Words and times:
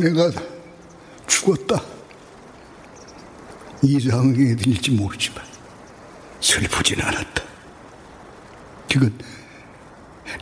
아내가 0.00 0.30
죽었다. 1.26 1.82
이상하게 3.82 4.56
들릴지 4.56 4.92
모르지만 4.92 5.44
슬프진 6.40 7.00
않았다. 7.02 7.42
그건 8.90 9.16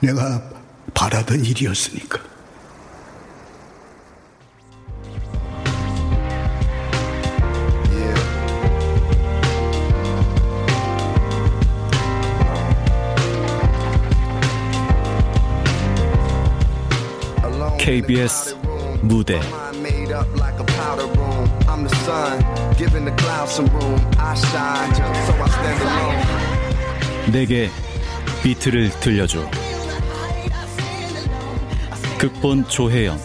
내가 0.01 0.49
바라던 0.95 1.45
일이었으니까. 1.45 2.29
KBS 17.81 18.68
무대. 19.03 19.41
내게 27.33 27.71
비트를 28.43 28.91
들려줘. 29.01 29.51
극본 32.19 32.69
조혜연 32.69 33.19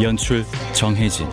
연출 0.00 0.44
정혜진 0.72 1.28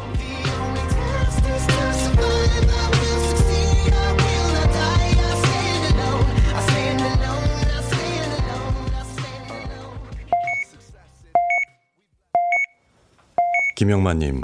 김영만님, 13.86 14.42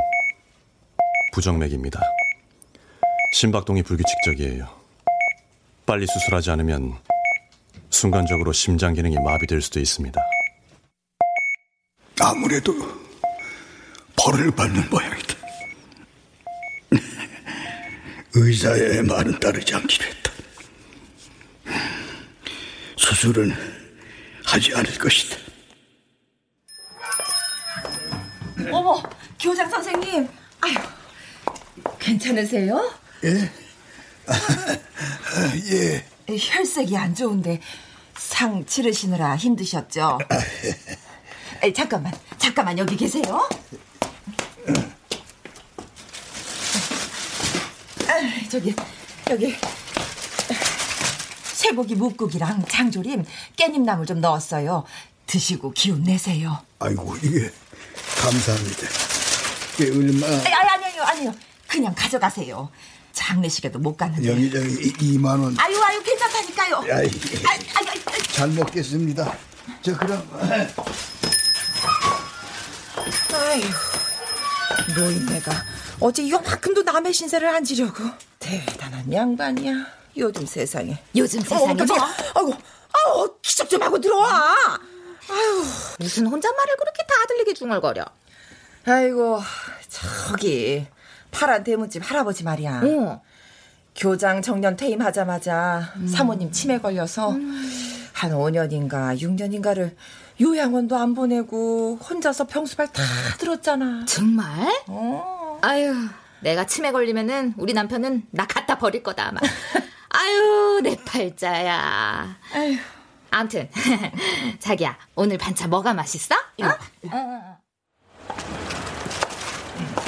부정맥입니다. 1.33 1.99
심박동이 3.33 3.81
불규칙적이에요. 3.81 4.69
빨리 5.83 6.05
수술하지 6.05 6.51
않으면 6.51 6.93
순간적으로 7.89 8.53
심장 8.53 8.93
기능이 8.93 9.15
마비될 9.15 9.63
수도 9.63 9.79
있습니다. 9.79 10.21
아무래도 12.19 12.71
벌을 14.15 14.51
받는 14.51 14.87
모양이다. 14.91 15.35
의사의 18.35 19.01
말은 19.01 19.39
따르지 19.39 19.73
않기로 19.73 20.05
했다. 20.05 20.31
수술은 22.95 23.51
하지 24.45 24.71
않을 24.75 24.99
것이다. 24.99 25.50
교장 29.41 29.69
선생님. 29.69 30.29
아유, 30.61 30.75
괜찮으세요? 31.99 32.91
예? 33.23 33.51
예. 35.73 36.05
혈색이 36.37 36.95
안 36.95 37.15
좋은데 37.15 37.59
상 38.15 38.63
치르시느라 38.65 39.35
힘드셨죠? 39.35 40.19
에, 41.63 41.73
잠깐만, 41.73 42.13
잠깐만 42.37 42.77
여기 42.77 42.95
계세요. 42.95 43.49
아, 48.07 48.49
저기, 48.49 48.75
여기 49.29 49.55
쇠고기 51.53 51.95
묵국이랑 51.95 52.65
장조림, 52.67 53.25
깻잎나물 53.57 54.07
좀 54.07 54.21
넣었어요. 54.21 54.83
드시고 55.25 55.71
기운 55.71 56.03
내세요. 56.03 56.63
아이고 56.79 57.15
이게 57.23 57.49
감사합니다. 58.21 59.10
이게 59.81 59.91
얼마? 59.91 60.27
아니, 60.27 60.53
아니, 60.53 60.85
아니요, 60.85 61.03
아니요. 61.03 61.35
그냥 61.67 61.93
가져가세요. 61.95 62.69
장례식에도 63.13 63.79
못 63.79 63.97
갔는데. 63.97 64.29
여기저기 64.29 64.93
2만 65.17 65.41
원. 65.41 65.55
아유, 65.59 65.81
아유, 65.83 66.01
괜찮다니까요. 66.03 66.75
아이, 66.77 66.87
아유, 66.89 67.07
아유, 67.75 67.87
아유. 68.05 68.23
잘 68.31 68.49
먹겠습니다. 68.49 69.37
저 69.81 69.97
그럼 69.97 70.27
아유, 73.33 73.63
노인네가 74.95 75.51
어제 75.99 76.23
이만큼도 76.23 76.83
남의 76.83 77.13
신세를 77.13 77.47
안 77.47 77.63
지려고 77.63 78.03
대단한 78.39 79.11
양반이야. 79.11 79.73
요즘 80.17 80.45
세상에. 80.45 81.01
요즘 81.15 81.41
세상에 81.41 81.63
어, 81.63 81.75
깜짝이야. 81.75 81.95
뭐? 81.95 82.07
아이고, 82.35 82.53
아우 82.93 83.35
기적 83.41 83.69
좀 83.69 83.81
하고 83.81 83.99
들어와. 83.99 84.79
아유, 85.29 85.65
무슨 85.99 86.27
혼잣말을 86.27 86.75
그렇게 86.77 87.03
다 87.07 87.13
들리게 87.27 87.53
중얼거려. 87.53 88.03
아이고, 88.85 89.39
저기 89.87 90.85
파란 91.31 91.63
대문집 91.63 92.09
할아버지 92.09 92.43
말이야. 92.43 92.81
어. 92.83 93.21
교장 93.95 94.41
정년 94.41 94.75
퇴임하자마자 94.75 95.93
사모님 96.07 96.51
치매 96.51 96.79
걸려서 96.79 97.31
한 98.13 98.31
5년인가 98.31 99.17
6년인가를 99.19 99.95
요양원도 100.39 100.95
안 100.97 101.13
보내고 101.13 101.97
혼자서 101.97 102.47
병수발 102.47 102.87
다 102.93 103.03
들었잖아. 103.37 104.05
정말? 104.05 104.47
어. 104.87 105.59
아유, 105.61 105.93
내가 106.41 106.65
치매 106.65 106.91
걸리면은 106.91 107.53
우리 107.57 107.73
남편은 107.73 108.27
나 108.31 108.47
갖다 108.47 108.77
버릴 108.77 109.03
거다 109.03 109.27
아마. 109.27 109.39
아유, 110.09 110.79
내 110.83 110.95
팔자야. 111.05 112.37
아유. 112.53 112.77
아무튼 113.29 113.69
자기야, 114.59 114.97
오늘 115.15 115.37
반찬 115.37 115.69
뭐가 115.69 115.93
맛있어? 115.93 116.35
어? 116.35 117.60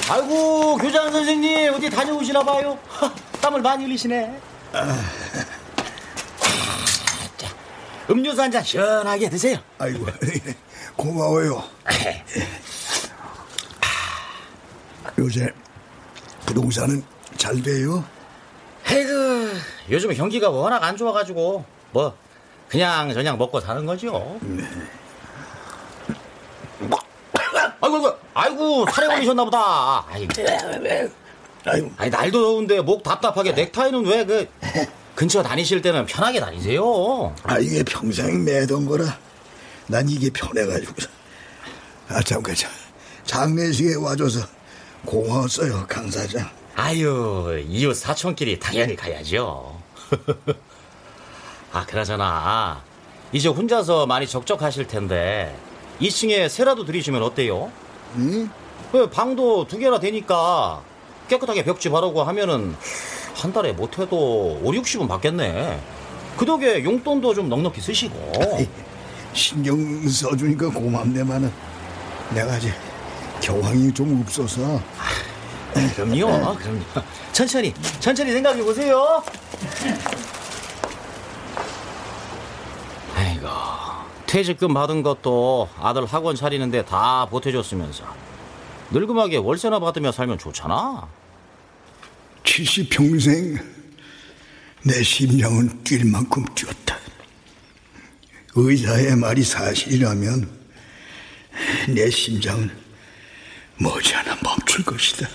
아이고 0.10 0.78
교장 0.78 1.12
선생님 1.12 1.74
어디 1.74 1.90
다녀오시나 1.90 2.44
봐요. 2.44 2.78
하, 2.88 3.12
땀을 3.42 3.62
많이 3.62 3.86
흘리시네. 3.86 4.40
자, 4.72 4.96
음료수 8.10 8.42
한 8.42 8.52
잔 8.52 8.64
시원하게 8.64 9.30
드세요. 9.30 9.58
아이고 9.80 10.06
고마워요. 10.98 11.64
요새 15.20 15.48
부동산은 16.46 17.04
잘 17.38 17.62
돼요? 17.62 18.04
아이고 18.86 19.10
요즘 19.90 20.14
경기가 20.14 20.50
워낙 20.50 20.84
안 20.84 20.98
좋아가지고 20.98 21.64
뭐 21.92 22.18
그냥 22.68 23.14
저냥 23.14 23.38
먹고 23.38 23.60
사는 23.62 23.86
거죠. 23.86 24.38
아이고 27.94 28.08
아이고 28.08 28.18
아이고 28.34 28.92
살에 28.92 29.08
걸리셨나 29.08 29.44
보다. 29.46 30.06
아이고. 30.10 30.34
아이고 31.66 31.92
아니 31.98 32.10
날도 32.10 32.42
더운데 32.42 32.82
목 32.82 33.04
답답하게 33.04 33.52
넥타이는 33.54 34.06
왜 34.06 34.26
그 34.26 34.48
근처 35.16 35.44
다니실 35.44 35.82
때는 35.84 36.06
편하게 36.08 36.40
다니세요. 36.40 37.36
아 37.44 37.60
이게 37.60 37.84
평생 37.84 38.44
매던 38.44 38.86
거라 38.88 39.18
난 39.88 40.10
이게 40.10 40.30
편해가지고 40.32 40.94
아 42.10 42.22
참 42.24 42.42
그자 42.42 42.68
장례식에 43.26 43.96
와줘서 43.96 44.40
고마웠어요 45.06 45.86
강 45.88 46.10
사장. 46.10 46.50
아유 46.76 47.64
이웃 47.68 47.94
사촌끼리 47.94 48.60
당연히 48.60 48.96
가야죠. 48.96 49.80
아 51.72 51.86
그나저나 51.86 52.82
이제 53.32 53.48
혼자서 53.50 54.06
많이 54.08 54.28
적적하실 54.28 54.88
텐데 54.88 55.56
2층에 56.02 56.50
세라도 56.50 56.86
들이시면 56.86 57.22
어때요? 57.22 57.72
응? 58.18 58.50
그 58.92 59.10
방도 59.10 59.68
두 59.68 59.78
개나 59.78 60.00
되니까 60.00 60.82
깨끗하게 61.28 61.64
벽지 61.64 61.90
바르고 61.90 62.24
하면은 62.24 62.76
한 63.36 63.52
달에 63.52 63.72
못해도 63.74 64.60
5, 64.64 64.72
60은 64.72 65.08
받겠네. 65.08 65.80
그 66.38 66.46
덕에 66.46 66.84
용돈도 66.84 67.34
좀 67.34 67.50
넉넉히 67.50 67.82
쓰시고. 67.82 68.68
신경 69.34 70.08
써주니까 70.08 70.70
고맙네만은 70.70 71.52
내가 72.36 72.54
아직 72.54 72.72
교황이 73.42 73.92
좀 73.94 74.22
없어서 74.22 74.80
그럼요, 75.96 76.56
그럼요. 76.56 76.82
천천히, 77.32 77.74
천천히 78.00 78.32
생각해 78.32 78.64
보세요. 78.64 79.24
아이고, 83.16 83.48
퇴직금 84.34 84.74
받은 84.74 85.04
것도 85.04 85.70
아들 85.80 86.08
학원 86.08 86.36
차리는데 86.36 86.86
다 86.86 87.28
보태줬으면서 87.30 88.04
늙음하게 88.90 89.38
월세나 89.38 89.80
받으며 89.80 90.12
살면 90.12 90.40
좋잖아. 90.40 91.08
70 92.44 92.90
평생 92.90 93.60
내 94.82 95.04
심장은 95.04 95.84
뛸 95.84 96.10
만큼 96.10 96.44
뛰었다. 96.56 96.98
의사의 98.56 99.18
말이 99.18 99.44
사실이라면 99.44 100.50
내 101.90 102.10
심장은 102.10 102.72
머지않아 103.78 104.40
멈출 104.42 104.84
것이다. 104.84 105.30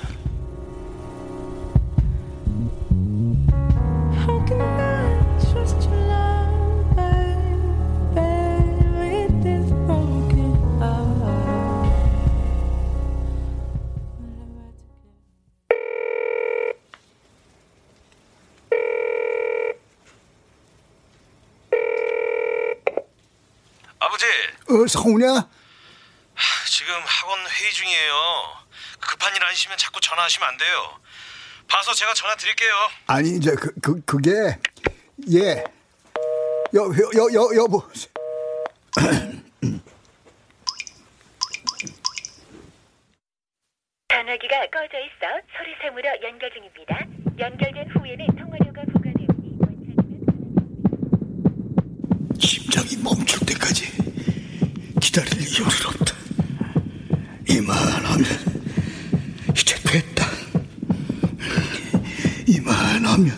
어, 24.88 24.90
성우냐? 24.90 25.26
지금 26.66 26.94
학원 27.04 27.40
회의 27.40 27.72
중이에요. 27.72 28.14
급한 29.00 29.34
일 29.36 29.44
아니시면 29.44 29.76
자꾸 29.76 30.00
전화하시면 30.00 30.48
안 30.48 30.56
돼요. 30.56 30.98
봐서 31.68 31.92
제가 31.92 32.14
전화 32.14 32.34
드릴게요. 32.36 32.72
아니 33.06 33.36
이제 33.36 33.54
그, 33.54 33.70
그 33.82 34.00
그게 34.06 34.30
예. 35.30 35.62
여, 36.74 36.80
여, 36.80 37.10
여, 37.16 37.28
여, 37.34 37.56
여보. 37.56 37.82
전화기가 44.08 44.66
꺼져 44.70 44.98
있어 45.04 45.26
소리샘으로 45.56 46.08
연결 46.22 46.50
중입니다. 46.50 46.98
연결된 47.38 47.90
후에는 47.90 48.26
통화료가 48.36 48.82
원하시면 48.94 49.28
심장이 52.40 52.96
멈출 53.02 53.44
때까지 53.46 54.07
기다릴 55.18 55.48
이유는 55.48 55.72
없다. 55.86 56.14
이만하면 57.48 58.24
이제 59.56 59.74
됐다. 59.82 60.26
이만하면 62.46 63.32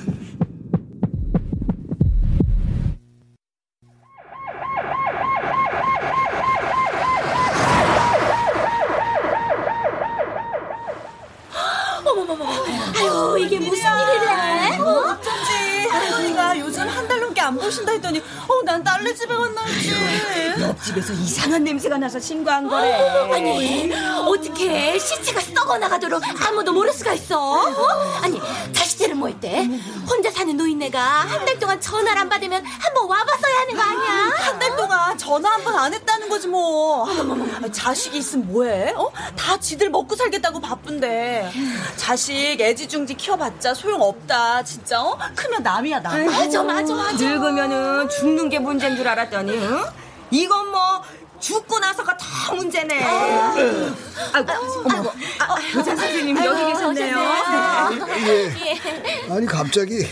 아유, 12.97 13.39
이게 13.39 13.59
무슨 13.59 13.75
일이래? 13.75 14.79
어? 14.79 15.17
어쩐지 15.19 15.89
할머니가 15.89 16.59
요즘 16.59 16.89
한 16.89 17.09
달 17.09 17.21
넘게 17.21 17.41
안 17.41 17.57
보신다 17.57 17.93
했더니 17.93 18.19
어, 18.21 18.63
난 18.65 18.83
딸네 18.85 19.13
집에 19.15 19.35
갔나지 19.35 19.91
옆집에서 20.71 21.13
이상한 21.15 21.65
냄새가 21.65 21.99
나서 21.99 22.19
신고한 22.21 22.69
거래 22.69 22.93
아니, 23.33 23.93
어떻게 24.27 24.99
시체가 24.99 25.41
썩어 25.41 25.79
나가도록 25.79 26.23
아무도 26.47 26.73
모를 26.73 26.93
수가 26.93 27.13
있어? 27.15 27.39
어? 27.41 28.21
아니, 28.23 28.41
자식들은 28.73 29.17
뭐 29.17 29.29
했대? 29.29 29.69
혼자 30.09 30.31
사는 30.31 30.57
노인네가 30.57 31.01
한 31.01 31.41
달 31.45 31.59
동안 31.59 31.81
전화를 31.81 32.21
안 32.21 32.29
받으면 32.29 32.63
한번 32.65 33.09
와봤어야 33.09 33.55
하는 33.61 33.75
거 33.75 33.83
아니야? 33.83 34.35
한 34.37 34.59
달 34.59 34.77
동안 34.77 35.19
전화 35.19 35.51
한 35.51 35.65
번 35.65 35.75
안 35.77 35.93
했다는 35.95 36.29
거지 36.29 36.47
뭐 36.49 37.07
아, 37.09 37.69
자식이 37.73 38.19
있으면 38.19 38.47
뭐해? 38.53 38.93
어? 38.97 39.11
다 39.37 39.59
지들 39.59 39.91
먹고 39.91 40.15
살겠다고 40.15 40.61
바쁜데 40.61 41.51
자식 41.97 42.61
애지중지 42.61 43.15
키워봤자 43.15 43.75
소용없다 43.75 44.63
진짜 44.65 45.03
어? 45.03 45.19
크면 45.35 45.63
남이야 45.63 46.01
남 46.01 46.27
맞아, 46.27 46.63
맞아, 46.63 46.95
맞아. 46.95 47.13
늙으면은 47.25 48.09
죽는 48.11 48.49
게 48.51 48.59
문제인 48.59 48.97
줄 48.97 49.09
알았더니 49.09 49.53
응? 49.53 49.85
이건 50.31 50.71
뭐 50.71 51.03
죽고 51.41 51.79
나서가 51.79 52.17
더 52.17 52.55
문제네. 52.55 53.03
아이고 53.03 54.53
어머. 54.85 55.11
아, 55.39 55.57
의사 55.75 55.97
선생님 55.97 56.37
여기 56.45 56.65
계셨네요. 56.73 57.17
예. 58.27 58.53
아니 59.33 59.47
갑자기 59.47 60.07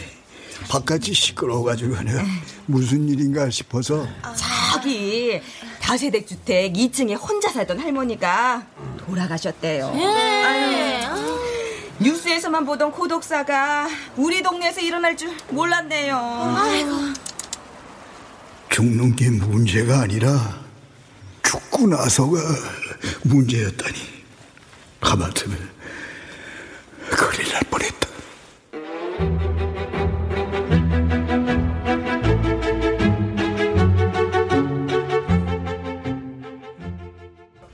바깥이 0.69 1.13
시끄러워가지고 1.15 2.03
내가 2.03 2.23
무슨 2.67 3.09
일인가 3.09 3.51
싶어서. 3.51 4.07
저기 4.73 5.41
다세대 5.81 6.25
주택 6.25 6.73
2층에 6.73 7.19
혼자 7.19 7.51
살던 7.51 7.79
할머니가 7.79 8.67
돌아가셨대요. 9.07 9.87
아유, 9.95 11.39
뉴스에서만 12.01 12.65
보던 12.65 12.93
고독사가 12.93 13.89
우리 14.17 14.43
동네에서 14.43 14.81
일어날 14.81 15.17
줄 15.17 15.35
몰랐네요. 15.49 16.17
죽는 18.71 19.17
게 19.17 19.31
문제가 19.31 20.01
아니라 20.03 20.61
죽고 21.43 21.87
나서가 21.89 22.39
문제였다니 23.25 23.97
하마터면 25.01 25.59
큰일 27.11 27.53
날 27.53 27.63
뻔했다. 27.71 28.09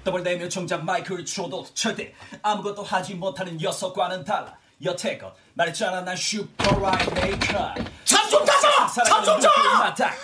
떠벌대며 0.04 0.48
정작 0.48 0.84
마이크를 0.84 1.24
줘도 1.24 1.66
절대 1.74 2.14
아무것도 2.42 2.82
하지 2.82 3.14
못하는 3.14 3.56
녀석과는 3.56 4.24
달라 4.24 4.56
여태껏 4.82 5.34
말했잖아 5.56 6.00
난 6.00 6.16
super 6.16 7.06
rhyme 7.14 7.44
maker 7.44 7.74
잠좀 8.04 8.44
타자! 8.44 8.86
잠좀 9.04 9.40
자! 9.40 9.50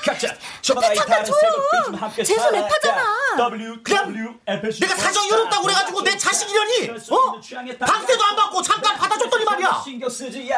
각자 0.05 0.35
저마다 0.61 0.93
이 0.93 0.97
다른 0.97 1.25
좀 1.25 1.95
함께 1.95 2.23
재수. 2.23 2.41
랩하잖아. 2.41 3.37
W 3.37 3.83
W 3.83 4.35
내가 4.81 4.97
사정이 4.97 5.31
어렵다고 5.33 5.63
그래가지고 5.63 6.03
내 6.03 6.17
자식이려니 6.17 6.91
어? 7.11 7.41
방세도 7.79 8.25
안 8.25 8.37
받고 8.37 8.63
잠깐 8.63 8.97
받아줬더니 8.97 9.45
말이야. 9.45 9.85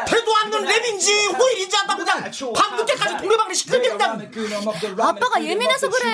되도 0.05 0.35
않는 0.37 0.65
랩인지 0.65 1.37
호일인지 1.39 1.75
한다고 1.75 2.03
그냥 2.03 2.31
밤늦게까지 2.55 3.15
노래방에 3.15 3.53
시끄럽게 3.53 3.89
그냥 3.89 4.65
아빠가 4.99 5.43
예민해서 5.43 5.87
그래. 5.89 6.09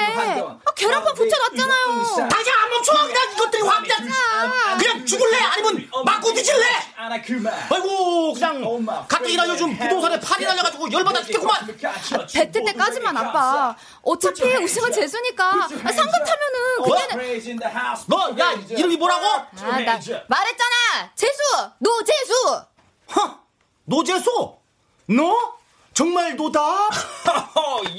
아, 0.65 0.71
계란판 0.75 1.13
붙여놨잖아요. 1.15 2.27
당장 2.29 2.59
안 2.61 2.69
멈춰 2.69 2.91
그냥 3.07 3.31
이것들이 3.33 3.63
확 3.63 3.81
그냥 3.83 4.77
그냥 4.77 5.05
죽을래 5.05 5.37
아니면 5.37 5.89
맞고 6.05 6.33
뒤질래 6.33 6.65
아이고 7.71 8.33
그냥 8.33 8.48
가뜩이나 9.07 9.47
요즘 9.47 9.77
부동산에 9.77 10.19
팔이 10.19 10.45
날려가지고 10.45 10.91
열받아 10.91 11.21
죽겠구만 11.23 11.67
뱉을 12.33 12.51
때까지만 12.51 13.17
아빠. 13.17 13.75
어차피 14.01 14.43
우승은 14.55 14.91
재수니까 14.91 15.45
아, 15.53 15.67
상금 15.67 16.11
타면은 16.11 16.83
그때는 16.83 17.15
너야 18.07 18.51
이름이 18.53 18.97
뭐라고? 18.97 19.25
아, 19.25 19.79
나 19.79 19.99
말했잖아. 20.27 20.75
재수, 21.15 21.41
노재수. 21.79 22.63
허 23.15 23.39
노재수 23.85 24.55
너? 25.07 25.59
정말 25.93 26.35
노다? 26.35 26.59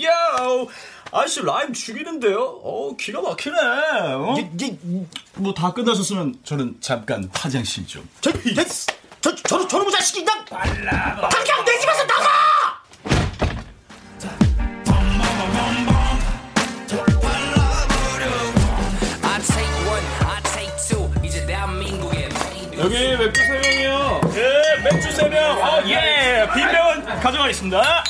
야, 0.04 0.66
아저씨 1.12 1.42
라임 1.42 1.72
죽이는데요? 1.72 2.40
어, 2.62 2.96
기가 2.96 3.20
막히네. 3.20 3.56
어? 4.14 4.34
뭐다 5.34 5.72
끝나셨으면 5.72 6.36
저는 6.44 6.76
잠깐 6.80 7.28
화장실 7.34 7.86
좀. 7.86 8.08
저, 8.20 8.30
저, 8.32 8.38
저, 9.20 9.34
저, 9.34 9.66
저놈의 9.68 9.92
자식이 9.92 10.24
그냥 10.24 10.44
당장 10.46 11.64
내 11.64 11.78
집에서 11.78 12.04
나가! 12.06 12.80
여기 22.78 23.16
맥주 23.18 23.42
세 23.44 23.60
명이요. 23.60 24.20
예, 24.36 24.82
맥주 24.82 25.12
세 25.12 25.28
명. 25.28 25.62
어, 25.62 25.82
예. 25.86 26.48
빈병은 26.54 27.20
가져가겠습니다. 27.20 28.04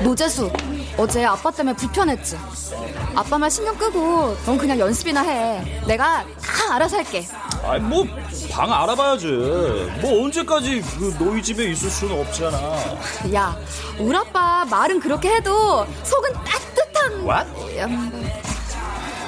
노재수, 0.00 0.50
어제 0.96 1.24
아빠 1.24 1.50
때문에 1.50 1.76
불편했지? 1.76 2.38
아빠 3.14 3.38
말 3.38 3.50
신경 3.50 3.76
끄고 3.76 4.36
넌 4.44 4.56
그냥 4.58 4.78
연습이나 4.78 5.22
해. 5.22 5.82
내가 5.86 6.24
다 6.42 6.74
알아서 6.74 6.96
할게. 6.96 7.26
아, 7.62 7.78
뭐방 7.78 8.72
알아봐야지. 8.72 9.26
뭐 10.00 10.24
언제까지 10.24 10.82
그 10.98 11.16
너희 11.18 11.42
집에 11.42 11.64
있을 11.70 11.90
수는 11.90 12.20
없잖아. 12.20 12.58
야, 13.34 13.56
우리 13.98 14.16
아빠 14.16 14.64
말은 14.64 14.98
그렇게 15.00 15.34
해도 15.36 15.86
속은 16.02 16.32
따뜻한. 16.32 17.12
What? 17.28 17.76
양반. 17.78 18.10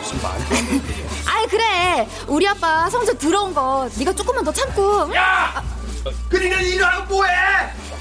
무슨 0.00 0.22
말도 0.22 0.54
아이 1.26 1.46
그래, 1.46 2.08
우리 2.26 2.46
아빠 2.48 2.88
성질 2.90 3.16
더러운 3.18 3.54
거 3.54 3.88
네가 3.96 4.12
조금만 4.14 4.44
더 4.44 4.52
참고. 4.52 5.14
야! 5.14 5.62
그니는 6.28 6.62
일하고 6.62 7.14
뭐해? 7.14 7.32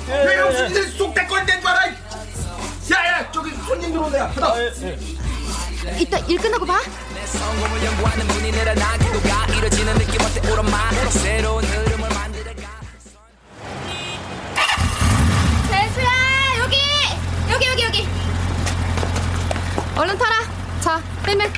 왜 0.08 0.38
형수님들 0.38 0.92
쏙대걸 0.98 1.46
댄 1.46 1.62
거라? 1.62 1.80
야야 2.92 3.32
저기 3.32 3.52
손님 3.68 3.92
들어오네요. 3.94 4.30
받아. 4.36 4.54
이따 6.00 6.18
일 6.20 6.38
끝나고 6.38 6.66
봐. 6.66 6.80
성공을 7.26 7.86
연구하는 7.86 8.28
분이 8.28 8.52
늘어나 8.52 8.98
기도가 8.98 9.46
이뤄지는 9.48 9.94
느낌 9.96 10.22
어때 10.22 10.52
오랜만에 10.52 11.10
새로운 11.10 11.64
흐름을 11.64 12.10
만들어가 12.10 12.62
재수야, 15.70 16.10
여기, 16.60 16.78
여기, 17.50 17.68
여기, 17.68 17.84
여기. 17.84 18.08
얼른 19.96 20.18
타라. 20.18 20.36
자, 20.82 21.02
빼면. 21.24 21.52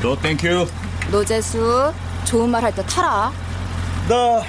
너 0.00 0.16
땡큐. 0.16 0.68
노재수, 1.10 1.92
좋은 2.24 2.48
말 2.50 2.62
할 2.64 2.72
때 2.74 2.84
타라. 2.86 3.32
나 4.08 4.42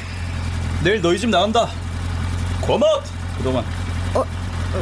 내일 0.84 1.02
너희 1.02 1.18
집 1.20 1.30
나간다. 1.30 1.68
고마워. 2.62 3.02
그동안. 3.38 3.66
어, 4.14 4.24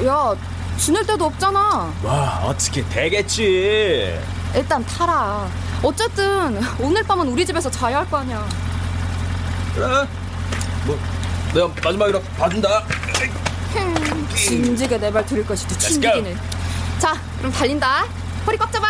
야, 0.05 0.35
지낼 0.77 1.05
데도 1.05 1.25
없잖아. 1.25 1.93
와, 2.03 2.41
어떻게 2.43 2.83
되겠지. 2.89 4.19
일단 4.55 4.85
타라. 4.85 5.47
어쨌든 5.81 6.61
오늘 6.79 7.03
밤은 7.03 7.27
우리 7.27 7.45
집에서 7.45 7.69
자야 7.69 7.99
할 7.99 8.09
거 8.09 8.17
아니야. 8.17 8.45
그래. 9.75 9.85
뭐 10.85 10.97
내가 11.53 11.67
마지막으로 11.83 12.21
봐준다. 12.37 12.83
진지게 14.35 14.97
내 14.97 15.09
말 15.09 15.25
들을 15.25 15.45
것이지 15.45 15.77
튕기기는. 15.77 16.37
자, 16.99 17.15
그럼 17.37 17.51
달린다. 17.51 18.05
허리 18.45 18.57
꽉 18.57 18.71
잡아. 18.71 18.87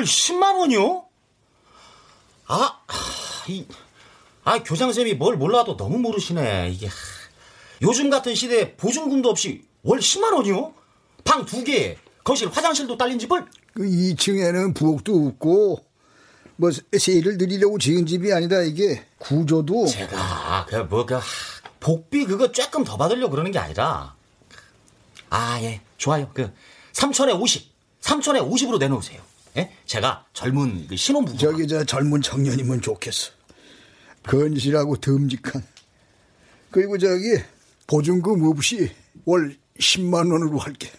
월 0.00 0.04
10만 0.06 0.58
원이요? 0.58 1.04
아, 2.46 2.54
하, 2.86 3.44
이, 3.48 3.66
아, 4.44 4.58
교장쌤이 4.62 5.14
뭘 5.14 5.36
몰라도 5.36 5.76
너무 5.76 5.98
모르시네. 5.98 6.70
이게. 6.72 6.86
하, 6.86 6.92
요즘 7.82 8.08
같은 8.10 8.34
시대에 8.34 8.76
보증금도 8.76 9.28
없이 9.28 9.62
월 9.82 9.98
10만 10.00 10.32
원이요? 10.34 10.72
방 11.24 11.44
두 11.44 11.62
개, 11.64 11.96
거실 12.24 12.48
화장실도 12.48 12.96
딸린 12.96 13.18
집을? 13.18 13.44
그 13.74 13.82
2층에는 13.84 14.74
부엌도 14.74 15.26
없고 15.28 15.84
뭐 16.56 16.70
세일을 16.98 17.36
드리려고 17.38 17.78
지은 17.78 18.04
집이 18.06 18.32
아니다 18.32 18.60
이게 18.62 19.04
구조도 19.18 19.86
제가 19.86 20.66
그뭐그 20.68 21.18
복비 21.78 22.24
그거 22.26 22.50
조금 22.52 22.84
더 22.84 22.96
받으려고 22.98 23.30
그러는 23.30 23.50
게 23.52 23.58
아니라 23.58 24.14
아 25.30 25.58
예 25.62 25.80
좋아요 25.96 26.28
그 26.34 26.52
3천에 26.92 27.40
50 27.40 27.70
3천에 28.02 28.46
50으로 28.50 28.78
내놓으세요 28.78 29.22
예? 29.56 29.70
제가 29.86 30.26
젊은 30.32 30.86
그 30.86 30.96
신혼부부 30.96 31.38
저기 31.38 31.66
저 31.66 31.84
젊은 31.84 32.22
청년이면 32.22 32.80
좋겠어. 32.80 33.32
건실하고 34.22 34.96
듬직한. 34.96 35.64
그리고 36.70 36.98
저기 36.98 37.38
보증금 37.86 38.44
없이 38.44 38.90
월 39.24 39.56
10만 39.78 40.30
원으로 40.32 40.58
할게. 40.58 40.90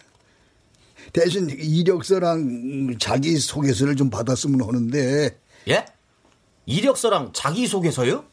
대신 1.12 1.48
이력서랑 1.50 2.96
자기 2.98 3.36
소개서를 3.38 3.96
좀 3.96 4.10
받았으면 4.10 4.66
하는데. 4.66 5.38
예? 5.68 5.86
이력서랑 6.66 7.30
자기 7.32 7.66
소개서요? 7.66 8.24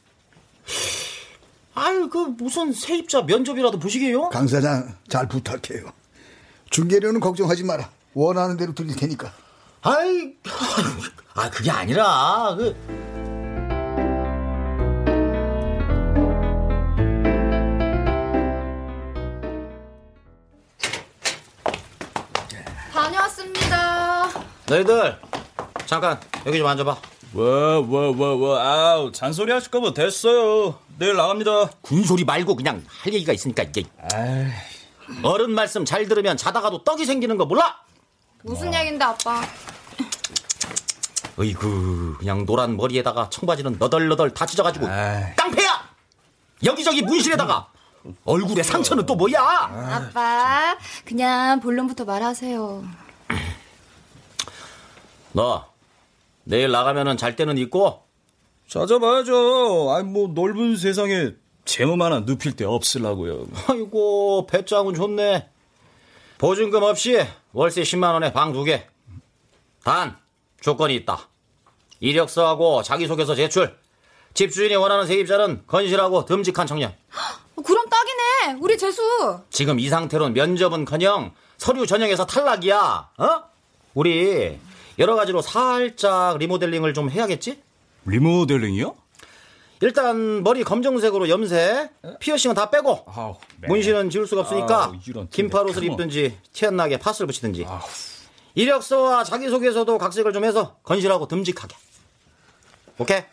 아유 1.75 2.09
그 2.09 2.17
무슨 2.17 2.73
세입자 2.73 3.21
면접이라도 3.23 3.79
보시게요? 3.79 4.29
강 4.29 4.47
사장 4.47 4.97
잘 5.07 5.27
부탁해요. 5.27 5.91
중개료는 6.69 7.19
걱정하지 7.19 7.63
마라. 7.63 7.89
원하는 8.13 8.57
대로 8.57 8.73
드릴 8.73 8.95
테니까 8.95 9.33
아이 9.81 10.33
아 11.35 11.49
그게 11.49 11.71
아니라 11.71 12.55
그 12.57 12.75
다녀왔습니다. 22.99 24.29
너희들 24.67 25.17
잠깐 25.85 26.19
여기 26.45 26.57
좀 26.57 26.67
앉아봐. 26.67 26.91
와 27.33 27.79
와 27.81 28.11
와 28.11 28.35
와 28.35 28.61
아우 28.93 29.11
잔소리 29.11 29.51
하실 29.51 29.69
거면 29.71 29.93
됐어요. 29.93 30.75
내일 30.97 31.15
나갑니다. 31.15 31.69
군소리 31.81 32.23
말고 32.25 32.55
그냥 32.55 32.83
할 32.87 33.13
얘기가 33.13 33.33
있으니까 33.33 33.63
이게. 33.63 33.83
어른 35.23 35.51
말씀 35.51 35.85
잘 35.85 36.07
들으면 36.07 36.37
자다가도 36.37 36.83
떡이 36.83 37.05
생기는 37.05 37.37
거 37.37 37.45
몰라? 37.45 37.79
무슨 38.43 38.73
얘긴데 38.73 39.03
아빠? 39.03 39.41
어이구 41.37 42.17
그냥 42.19 42.45
노란 42.45 42.75
머리에다가 42.75 43.29
청바지는 43.29 43.77
너덜너덜 43.79 44.33
다 44.33 44.45
찢어가지고 44.45 44.87
깡패야! 44.87 45.89
여기저기 46.65 47.01
문신에다가 47.01 47.69
얼굴에 48.25 48.63
상처는 48.63 49.05
또 49.05 49.15
뭐야? 49.15 49.39
아빠 49.39 50.77
그냥 51.05 51.59
본론부터 51.61 52.03
말하세요. 52.05 52.83
너 55.33 55.65
내일 56.43 56.71
나가면은 56.71 57.17
잘 57.17 57.35
때는 57.35 57.57
있고? 57.59 58.03
찾아봐야죠. 58.67 59.91
아니 59.95 60.03
뭐 60.07 60.29
넓은 60.33 60.75
세상에 60.77 61.31
제 61.65 61.85
몸 61.85 62.01
하나 62.01 62.21
눕힐 62.21 62.55
데 62.55 62.65
없으려고요. 62.65 63.45
아이고 63.67 64.47
배짱은 64.47 64.93
좋네. 64.95 65.49
보증금 66.37 66.83
없이 66.83 67.25
월세 67.53 67.81
10만 67.81 68.13
원에 68.13 68.31
방 68.33 68.53
두 68.53 68.63
개 68.63 68.87
단 69.83 70.17
조건이 70.61 70.95
있다 70.95 71.27
이력서하고 71.99 72.83
자기소개서 72.83 73.35
제출 73.35 73.77
집주인이 74.33 74.75
원하는 74.75 75.05
세입자는 75.07 75.63
건실하고 75.67 76.25
듬직한 76.25 76.67
청년 76.67 76.93
그럼 77.65 77.85
딱이네. 77.89 78.59
우리 78.61 78.77
재수. 78.77 79.01
지금 79.49 79.79
이 79.81 79.89
상태로는 79.89 80.33
면접은커녕 80.33 81.33
서류 81.57 81.85
전형에서 81.85 82.25
탈락이야. 82.25 83.09
어? 83.17 83.43
우리 83.95 84.57
여러 84.97 85.15
가지로 85.15 85.41
살짝 85.41 86.37
리모델링을 86.37 86.93
좀 86.93 87.09
해야겠지? 87.09 87.61
리모델링이요? 88.05 88.95
일단 89.81 90.43
머리 90.43 90.63
검정색으로 90.63 91.29
염색, 91.29 91.89
피어싱은 92.19 92.55
다 92.55 92.69
빼고 92.69 93.05
문신은 93.67 94.09
지울 94.09 94.27
수가 94.27 94.41
없으니까 94.41 94.85
아우, 94.85 95.27
긴팔 95.29 95.67
옷을. 95.69 95.83
입든지 95.83 96.37
티 96.51 96.65
안 96.65 96.75
나게 96.75 96.97
파스를 96.97 97.25
붙이든지 97.27 97.65
이력서와 98.55 99.23
자기소개서도 99.23 99.97
각색을 99.97 100.33
좀 100.33 100.43
해서 100.43 100.75
건실하고 100.83 101.27
듬직하게. 101.27 101.75
오케이? 102.97 103.23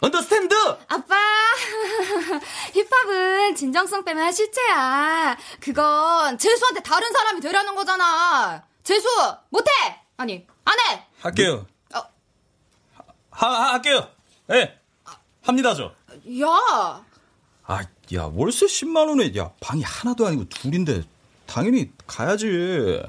understand! 0.00 0.54
아빠 0.88 1.16
힙합은 2.74 3.54
진정성 3.54 4.04
빼면 4.04 4.30
실체야. 4.32 5.38
그건 5.60 6.36
재수한테 6.36 6.82
다른 6.82 7.10
사람이 7.10 7.40
되라는 7.40 7.74
거잖아. 7.74 8.62
재수 8.82 9.08
못해. 9.48 9.70
아니 10.18 10.46
안 10.66 10.74
해. 10.78 11.06
할게요 11.22 11.66
어. 11.94 12.00
하, 13.30 13.48
하 13.48 13.72
할게요 13.72 14.08
예 14.52 14.78
합니다 15.46 15.74
저 15.74 15.92
야. 16.40 17.04
아, 17.68 17.80
야, 18.14 18.30
월세 18.32 18.66
10만 18.66 19.08
원에 19.08 19.32
야, 19.36 19.50
방이 19.60 19.82
하나도 19.82 20.26
아니고 20.26 20.48
둘인데 20.48 21.02
당연히 21.46 21.90
가야지. 22.06 22.46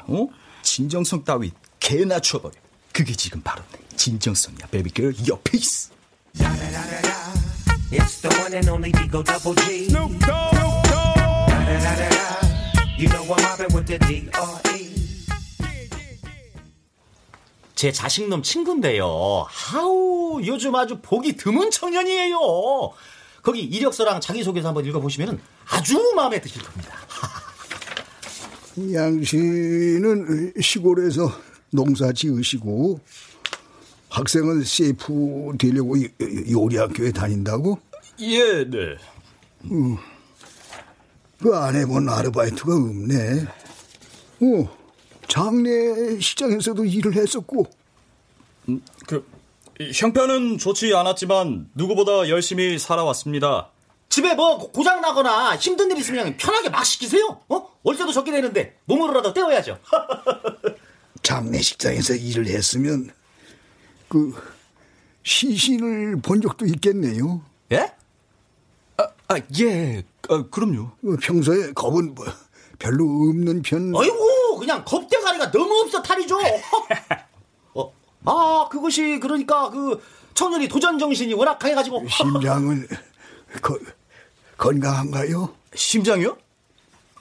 어? 0.07 0.27
진정성 0.63 1.23
따위 1.23 1.51
개나 1.79 2.19
쳐버려. 2.19 2.53
그게 2.91 3.13
지금 3.13 3.41
바로 3.41 3.63
내 3.71 3.79
진정성이야, 3.95 4.67
베비girl. 4.71 5.13
Your 5.19 5.39
peace. 5.43 5.91
It's 7.91 8.21
the 8.21 8.29
one 8.41 8.53
and 8.53 8.69
only 8.69 8.91
Digo 8.91 9.23
Double 9.23 9.55
G. 9.65 9.89
Snoop 9.89 10.19
Dogg. 10.25 10.57
You 12.97 13.07
know 13.09 13.23
I'm 13.23 13.41
mobbing 13.43 13.73
with 13.75 13.85
the 13.87 13.99
D.R.E. 13.99 14.76
제 17.77 17.91
자식 17.91 18.27
놈 18.27 18.41
친구인데요. 18.41 19.45
하우, 19.47 20.41
요즘 20.43 20.73
아주 20.73 20.97
보기 20.99 21.37
드문 21.37 21.69
청년이에요. 21.69 22.35
거기 23.43 23.61
이력서랑 23.61 24.19
자기소개서 24.19 24.69
한번 24.69 24.83
읽어보시면 24.83 25.39
아주 25.69 26.11
마음에 26.15 26.41
드실 26.41 26.59
겁니다. 26.63 26.95
양 28.95 29.23
씨는 29.23 30.53
시골에서 30.59 31.31
농사 31.69 32.11
지으시고 32.11 32.99
학생은 34.09 34.63
CF 34.63 35.53
되려고 35.59 36.01
요- 36.01 36.07
요리학교에 36.49 37.11
다닌다고? 37.11 37.77
예, 38.21 38.67
네. 38.67 38.95
음, 39.65 39.97
그안 41.39 41.75
해본 41.75 42.09
아르바이트가 42.09 42.73
없네. 42.75 43.45
어, 44.41 44.76
장례 45.27 46.19
시장에서도 46.19 46.85
일을 46.85 47.15
했었고. 47.15 47.65
그 49.07 49.25
형편은 49.93 50.57
좋지 50.57 50.93
않았지만 50.95 51.69
누구보다 51.75 52.29
열심히 52.29 52.79
살아왔습니다. 52.79 53.69
집에 54.09 54.33
뭐 54.33 54.57
고- 54.57 54.71
고장 54.71 55.01
나거나 55.01 55.55
힘든 55.57 55.91
일 55.91 55.97
있으면 55.97 56.35
편하게 56.37 56.69
막 56.69 56.83
시키세요. 56.83 57.41
어? 57.49 57.69
월세도 57.83 58.11
적게 58.11 58.31
내는데 58.31 58.77
몸으로라도 58.85 59.33
때워야죠. 59.33 59.77
장례식장에서 61.23 62.15
일을 62.15 62.47
했으면 62.47 63.11
그 64.07 64.33
시신을 65.23 66.21
본 66.21 66.41
적도 66.41 66.65
있겠네요. 66.65 67.41
예? 67.73 67.91
아, 68.97 69.07
아 69.27 69.35
예. 69.59 70.03
아, 70.29 70.43
그럼요. 70.49 70.83
어, 71.03 71.15
평소에 71.21 71.73
겁은 71.73 72.15
뭐 72.15 72.25
별로 72.79 73.05
없는 73.05 73.61
편. 73.61 73.93
아이고 73.95 74.15
그냥 74.57 74.83
겁대가리가 74.85 75.51
너무 75.51 75.81
없어 75.81 76.01
탈이죠. 76.01 76.37
어, 77.73 77.93
아 78.25 78.67
그것이 78.69 79.19
그러니까 79.19 79.69
그 79.69 80.01
청년이 80.33 80.67
도전 80.67 80.97
정신이 80.99 81.33
워낙 81.33 81.57
강해가지고 81.57 82.05
심장은 82.09 82.87
거, 83.61 83.79
건강한가요? 84.57 85.53
심장이요? 85.75 86.37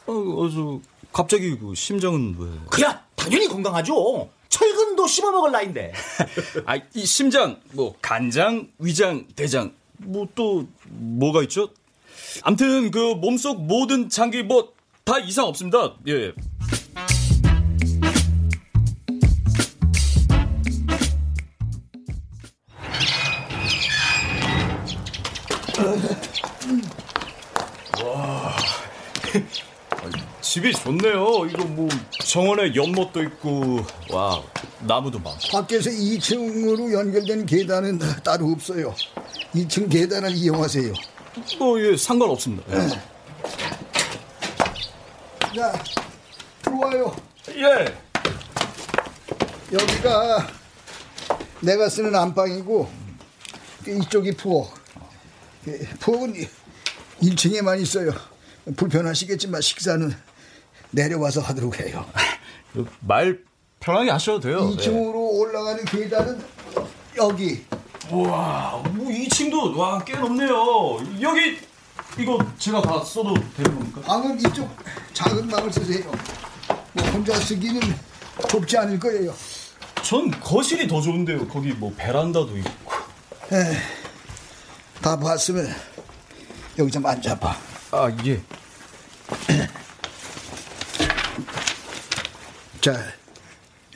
어, 0.06 0.12
어저 0.12 0.80
갑자기 1.12 1.56
그 1.58 1.74
심장은 1.74 2.36
왜? 2.38 2.48
그야 2.70 3.02
당연히 3.14 3.48
건강하죠. 3.48 4.30
철근도 4.48 5.06
씹어 5.06 5.32
먹을 5.32 5.50
나인데. 5.50 5.92
아, 6.64 6.76
이 6.94 7.04
심장, 7.04 7.60
뭐 7.72 7.94
간장, 8.00 8.68
위장, 8.78 9.26
대장, 9.34 9.74
뭐 9.98 10.26
또 10.34 10.66
뭐가 10.84 11.42
있죠? 11.42 11.68
암튼 12.42 12.90
그 12.90 13.14
몸속 13.14 13.66
모든 13.66 14.08
장기 14.08 14.42
뭐 14.42 14.76
다 15.06 15.20
이상 15.20 15.46
없습니다. 15.46 15.94
예. 16.08 16.32
집이 30.56 30.72
좋네요. 30.72 31.46
이거 31.50 31.64
뭐 31.64 31.86
정원에 32.24 32.74
연못도 32.74 33.22
있고 33.24 33.84
와 34.10 34.42
나무도 34.80 35.18
많고. 35.18 35.38
밖에서 35.52 35.90
2층으로 35.90 36.94
연결된 36.94 37.44
계단은 37.44 37.98
따로 38.24 38.46
없어요. 38.52 38.94
2층 39.54 39.90
계단을 39.90 40.34
이용하세요. 40.34 40.94
뭐예 41.58 41.98
상관없습니다. 41.98 42.72
예. 42.72 42.88
자 45.54 45.84
들어와요. 46.62 47.14
예. 47.50 47.94
여기가 49.74 50.46
내가 51.60 51.90
쓰는 51.90 52.14
안방이고 52.14 52.90
이쪽이 53.86 54.32
부엌. 54.36 54.72
예, 55.68 55.78
부엌은 56.00 56.32
1층에만 57.20 57.78
있어요. 57.82 58.12
불편하시겠지만 58.74 59.60
식사는 59.60 60.25
내려와서 60.90 61.40
하도록 61.40 61.78
해요. 61.80 62.04
말 63.00 63.38
편하게 63.80 64.10
하셔도 64.10 64.40
돼요. 64.40 64.70
2층으로 64.70 65.14
올라가는 65.38 65.84
계단은 65.84 66.42
여기. 67.16 67.64
우와, 68.10 68.82
뭐 68.92 69.08
2층도 69.10 69.74
와 69.76 69.98
꽤 70.04 70.14
높네요. 70.16 70.98
여기 71.20 71.58
이거 72.18 72.38
제가 72.58 72.80
다 72.80 73.02
써도 73.04 73.34
되는 73.56 73.74
겁니까? 73.74 74.00
방은 74.02 74.38
이쪽 74.40 74.68
작은 75.12 75.48
방을 75.48 75.72
쓰세요. 75.72 76.10
뭐 76.92 77.04
혼자 77.08 77.34
쓰기는 77.34 77.80
좁지 78.48 78.78
않을 78.78 78.98
거예요. 79.00 79.34
전 80.02 80.30
거실이 80.40 80.86
더 80.86 81.00
좋은데요. 81.00 81.48
거기 81.48 81.72
뭐 81.72 81.92
베란다도 81.96 82.56
있고. 82.58 82.92
에, 83.52 83.76
다 85.02 85.18
봤으면 85.18 85.68
여기 86.78 86.90
좀 86.92 87.04
앉아봐. 87.04 87.56
아 87.90 88.16
예. 88.24 88.40
자, 92.86 93.02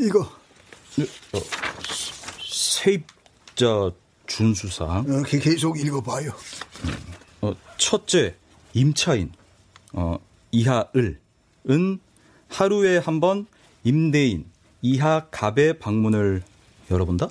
이거 0.01 0.19
어, 0.23 1.41
세입자 2.45 3.93
준수사항. 4.27 5.05
어, 5.09 5.23
계속 5.23 5.79
읽어봐요. 5.79 6.33
어, 7.41 7.55
첫째 7.79 8.35
임차인 8.75 9.31
어, 9.93 10.19
이하 10.51 10.89
을 10.97 11.21
은 11.69 12.01
하루에 12.49 12.97
한 12.99 13.21
번 13.21 13.47
임대인 13.85 14.47
이하 14.83 15.27
갑의 15.31 15.79
방문을 15.79 16.43
열어본다. 16.91 17.29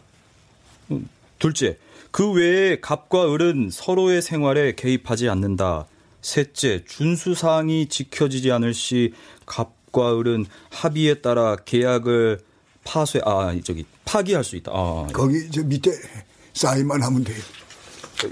음, 0.92 1.10
둘째 1.40 1.78
그 2.12 2.32
외에 2.32 2.80
갑과 2.80 3.34
을은 3.34 3.70
서로의 3.70 4.22
생활에 4.22 4.76
개입하지 4.76 5.28
않는다. 5.28 5.88
셋째 6.22 6.86
준수 6.86 7.34
사항이 7.34 7.90
지켜지지 7.90 8.50
않을 8.54 8.74
시 8.74 9.12
갑 9.46 9.74
과 9.92 10.18
을은 10.20 10.46
합의에 10.72 11.22
따라 11.22 11.56
계약을 11.56 12.40
파쇄 12.84 13.22
아 13.26 13.54
저기 13.64 13.86
파기할 14.06 14.44
수 14.44 14.56
있다. 14.56 14.72
아, 14.74 15.08
거기 15.14 15.50
저 15.52 15.64
밑에 15.64 15.92
사인만 16.54 17.02
하면 17.04 17.24
돼요. 17.24 17.42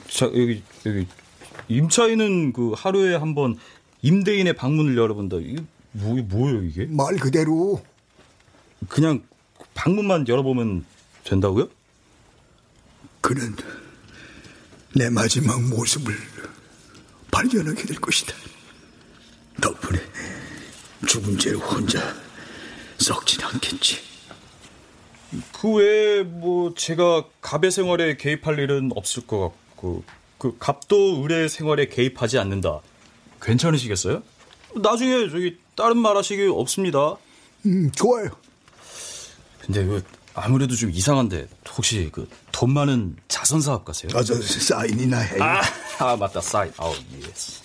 자 0.09 0.25
여기 0.25 0.61
여기 0.85 1.07
임차인은 1.69 2.53
그 2.53 2.73
하루에 2.75 3.15
한 3.15 3.33
번 3.35 3.57
임대인의 4.01 4.53
방문을 4.53 4.95
열어본다. 4.97 5.37
이게 5.37 5.61
뭐 5.91 6.15
뭐예요 6.15 6.63
이게? 6.63 6.85
말 6.85 7.15
그대로 7.17 7.83
그냥 8.87 9.23
방문만 9.73 10.27
열어보면 10.27 10.85
된다고요? 11.23 11.67
그는 13.21 13.55
내 14.95 15.09
마지막 15.09 15.61
모습을 15.69 16.15
발견하게 17.31 17.83
될 17.83 17.97
것이다. 17.99 18.33
덕분에 19.61 19.99
죽은 21.05 21.37
채로 21.37 21.59
혼자 21.59 21.99
썩진 22.97 23.43
않겠지. 23.43 23.97
그 25.53 25.73
외에 25.73 26.23
뭐 26.23 26.73
제가 26.75 27.25
갑의 27.41 27.71
생활에 27.71 28.15
개입할 28.17 28.59
일은 28.59 28.91
없을 28.95 29.27
것 29.27 29.39
같고 29.39 30.03
그 30.37 30.55
갑도 30.57 31.23
을의 31.25 31.49
생활에 31.49 31.87
개입하지 31.87 32.39
않는다. 32.39 32.79
괜찮으시겠어요? 33.41 34.23
나중에 34.75 35.29
저기 35.29 35.57
다른 35.75 35.97
말 35.97 36.15
하시기 36.17 36.47
없습니다. 36.47 37.17
음, 37.65 37.91
좋아요. 37.91 38.29
근데 39.59 39.83
그 39.85 40.03
아무래도 40.33 40.75
좀 40.75 40.89
이상한데 40.91 41.47
혹시 41.75 42.09
그 42.11 42.27
돈 42.57 42.73
많은 42.73 43.15
자선 43.27 43.61
사업가세요? 43.61 44.09
아, 44.15 44.23
저 44.23 44.33
사인이나 44.41 45.19
해요. 45.19 45.43
아, 45.43 45.61
아 45.99 46.15
맞다 46.15 46.41
사인. 46.41 46.73
아우 46.77 46.95
yes. 47.23 47.61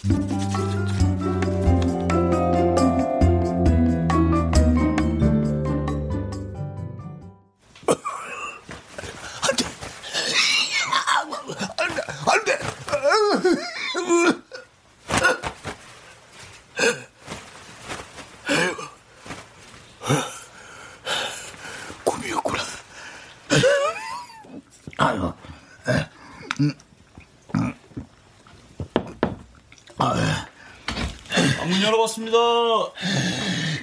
문 32.16 32.32
열어봤습니다. 32.32 32.38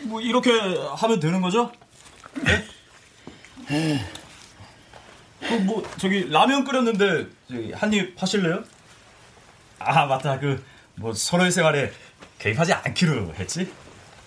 뭐 0.05 0.21
이렇게 0.21 0.51
하면 0.51 1.19
되는 1.19 1.41
거죠? 1.41 1.71
네? 3.67 4.05
그뭐 5.39 5.83
저기 5.97 6.29
라면 6.29 6.63
끓였는데 6.63 7.27
한입 7.73 8.21
하실래요? 8.21 8.63
아 9.79 10.05
맞다 10.05 10.39
그 10.39 10.63
뭐 10.99 11.13
서로의 11.13 11.49
생활에 11.49 11.91
개입하지 12.39 12.73
않기로 12.73 13.33
했지. 13.35 13.71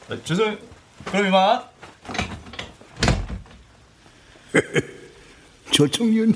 아, 0.09 0.17
죄송. 0.25 0.59
그럼 1.05 1.27
이만. 1.27 1.63
저 5.73 5.87
청년 5.89 6.33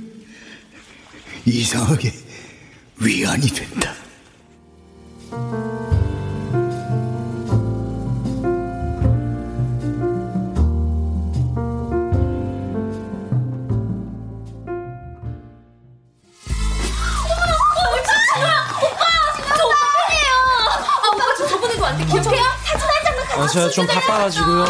이상하게 1.47 2.13
위안이 3.01 3.47
된다. 3.49 3.95
제가 23.57 23.71
좀. 23.71 23.87
바빠가지고요. 23.87 24.65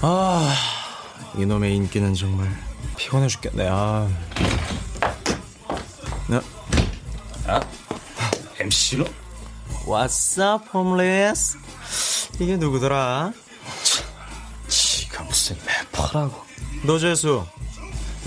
아, 0.00 0.54
이놈의 1.36 1.76
인기는 1.76 2.14
정말 2.14 2.48
피곤해 2.96 3.28
죽겠네. 3.28 3.68
아. 3.70 4.08
나, 6.28 6.42
아, 7.46 7.60
MC로? 8.58 9.04
What's 9.84 10.42
up, 10.42 10.64
homeless? 10.74 11.58
이게 12.40 12.56
누구더라? 12.56 13.32
지가 14.66 15.24
무슨 15.24 15.58
래퍼라고. 15.66 16.42
너 16.84 16.98
재수, 16.98 17.44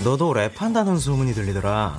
너도 0.04 0.32
랩한다는 0.32 1.00
소문이 1.00 1.34
들리더라. 1.34 1.98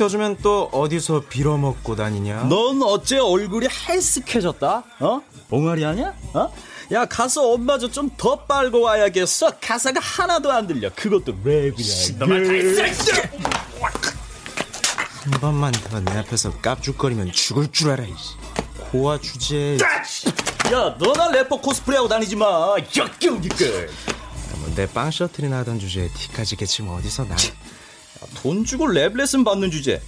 요즘엔 0.00 0.38
또 0.42 0.68
어디서 0.72 1.24
빌어먹고 1.28 1.96
다니냐? 1.96 2.44
넌 2.44 2.80
어째 2.82 3.18
얼굴이 3.18 3.66
헬스케졌다? 3.88 4.84
어? 5.00 5.22
옹알이 5.50 5.84
아니야? 5.84 6.14
어? 6.34 6.52
야 6.92 7.04
가서 7.04 7.50
엄마 7.52 7.78
저 7.78 7.88
좀 7.90 8.08
더 8.16 8.36
빨고 8.46 8.80
와야겠어 8.80 9.58
가사가 9.60 10.00
하나도 10.00 10.50
안 10.52 10.66
들려 10.66 10.90
그것도 10.94 11.34
랩이야 11.44 12.18
한 15.24 15.30
번만 15.40 15.72
더 15.72 16.00
내 16.00 16.12
앞에서 16.18 16.52
깝죽거리면 16.60 17.32
죽을 17.32 17.70
줄 17.70 17.90
알아. 17.90 18.04
이씨. 18.04 18.34
고아 18.90 19.18
주제. 19.20 19.76
야 20.72 20.96
너나 20.98 21.30
래퍼 21.32 21.60
코스프레하고 21.60 22.08
다니지 22.08 22.36
마 22.36 22.74
역겨우니까 22.96 23.56
뭐 24.56 24.72
내빵 24.74 25.10
셔틀이나 25.10 25.58
하던 25.58 25.78
주제에 25.78 26.08
티까지 26.08 26.56
개치면 26.56 26.94
어디서 26.94 27.24
나? 27.24 27.36
돈 28.34 28.64
주고 28.64 28.86
랩 28.86 29.14
레슨 29.14 29.44
받는 29.44 29.70
주제. 29.70 30.00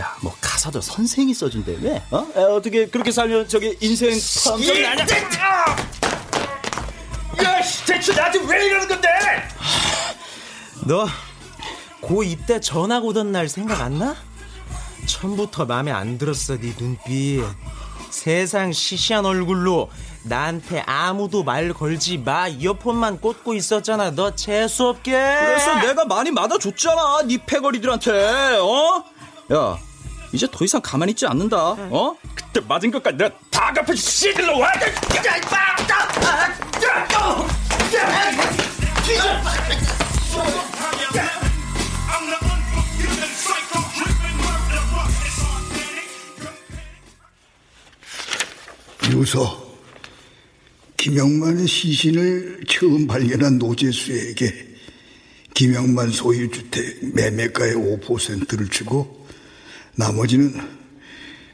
야 0.00 0.16
뭐 0.22 0.34
가사도 0.40 0.80
선생이 0.80 1.32
써준다며 1.34 2.00
어? 2.10 2.26
야, 2.36 2.42
어떻게 2.54 2.86
그렇게 2.88 3.12
살면 3.12 3.46
저기 3.48 3.76
인생 3.80 4.10
예, 4.10 4.86
아니야? 4.86 5.04
야 7.44 7.60
대체 7.86 8.12
나한테 8.12 8.40
왜 8.46 8.66
이러는 8.66 8.88
건데? 8.88 9.08
너 10.86 11.06
고2 12.02 12.46
때 12.46 12.60
전학 12.60 13.04
오던 13.04 13.30
날 13.32 13.48
생각 13.48 13.80
안 13.80 13.98
나? 13.98 14.16
처음부터 15.06 15.64
마음에 15.66 15.92
안 15.92 16.18
들었어 16.18 16.58
네 16.58 16.74
눈빛. 16.78 17.42
세상 18.10 18.72
시시한 18.72 19.24
얼굴로 19.26 19.90
나한테 20.24 20.82
아무도 20.86 21.44
말 21.44 21.72
걸지 21.72 22.18
마. 22.18 22.48
이어폰만 22.48 23.20
꽂고 23.20 23.54
있었잖아. 23.54 24.10
너 24.10 24.34
재수없게. 24.34 25.12
그래서 25.12 25.74
내가 25.76 26.04
많이 26.04 26.30
맞아줬잖아 26.30 27.22
네 27.26 27.38
패거리들한테 27.44 28.56
어? 28.60 29.04
야 29.52 29.78
이제 30.32 30.48
더 30.50 30.64
이상 30.64 30.80
가만히 30.82 31.12
있지 31.12 31.26
않는다 31.26 31.56
어? 31.56 32.16
그때 32.34 32.60
맞은 32.66 32.90
것까지 32.90 33.16
내가 33.16 33.34
다 33.50 33.72
갚아 33.72 33.94
씨들로 33.94 34.58
와! 34.58 34.72
유서 49.10 49.63
김영만의 51.04 51.66
시신을 51.66 52.60
처음 52.66 53.06
발견한 53.06 53.58
노재수에게 53.58 54.46
김영만 55.52 56.08
소유주택 56.08 57.14
매매가의 57.14 57.74
5%를 57.74 58.66
주고 58.70 59.28
나머지는 59.96 60.54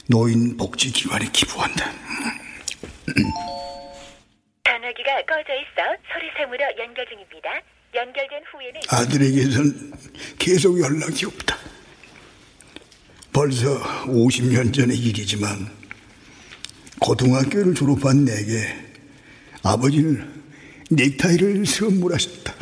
노인복지기관에 0.06 1.30
기부한다. 1.32 1.84
전화기가 4.62 5.20
꺼져 5.26 5.52
있어 5.58 5.82
소리샘으로 6.12 6.64
연결 6.78 7.04
중입니다. 7.08 7.50
연결된 7.92 8.42
후에는 8.52 8.80
아들에게선 8.88 9.92
계속 10.38 10.78
연락이 10.78 11.26
없다. 11.26 11.56
벌써 13.32 13.82
50년 14.04 14.72
전의 14.72 14.96
일이지만 14.96 15.68
고등학교를 17.00 17.74
졸업한 17.74 18.24
내게 18.24 18.89
아버지는 19.62 20.42
넥타이를 20.90 21.66
선물하셨다. 21.66 22.54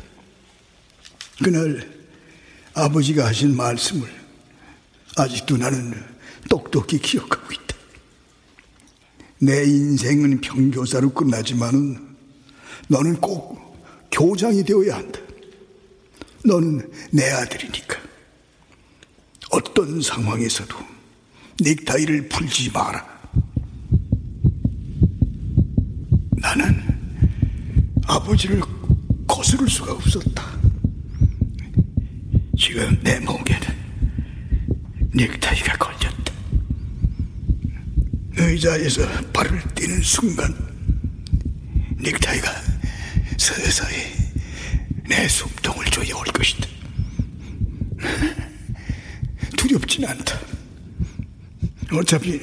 그날 1.42 1.88
아버지가 2.74 3.26
하신 3.26 3.56
말씀을 3.56 4.08
아직도 5.16 5.56
나는 5.56 5.94
똑똑히 6.48 6.98
기억하고 6.98 7.52
있다. 7.52 7.76
내 9.40 9.64
인생은 9.64 10.40
평교사로 10.40 11.10
끝나지만은 11.10 12.16
너는 12.88 13.20
꼭 13.20 13.58
교장이 14.10 14.64
되어야 14.64 14.96
한다. 14.96 15.20
너는 16.44 16.90
내 17.12 17.30
아들이니까. 17.30 17.98
어떤 19.50 20.00
상황에서도 20.00 20.76
넥타이를 21.60 22.28
풀지 22.28 22.70
마라. 22.72 23.06
나는 26.36 26.77
아버지를 28.08 28.62
거스를 29.26 29.68
수가 29.68 29.92
없었다. 29.92 30.42
지금 32.58 32.98
내 33.02 33.20
목에는 33.20 33.68
넥타이가 35.12 35.76
걸렸다. 35.76 36.32
의자에서 38.38 39.06
발을 39.32 39.60
떼는 39.74 40.00
순간 40.00 40.54
넥타이가 41.98 42.50
서서히 43.36 43.96
내 45.06 45.28
숨통을 45.28 45.84
조여올 45.86 46.24
것이다. 46.32 46.66
두렵진 49.58 50.06
않다. 50.06 50.40
어차피 51.92 52.40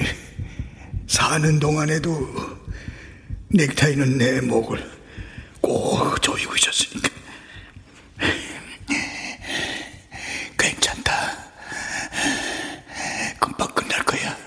사는 1.07 1.59
동안에도 1.59 2.29
넥타이는 3.49 4.17
내 4.19 4.41
목을 4.41 4.94
꼭 5.65 6.21
조이고 6.21 6.55
있었으니까. 6.55 7.09
괜찮다. 10.59 11.11
금방 13.39 13.67
끝날 13.73 14.03
거야. 14.03 14.37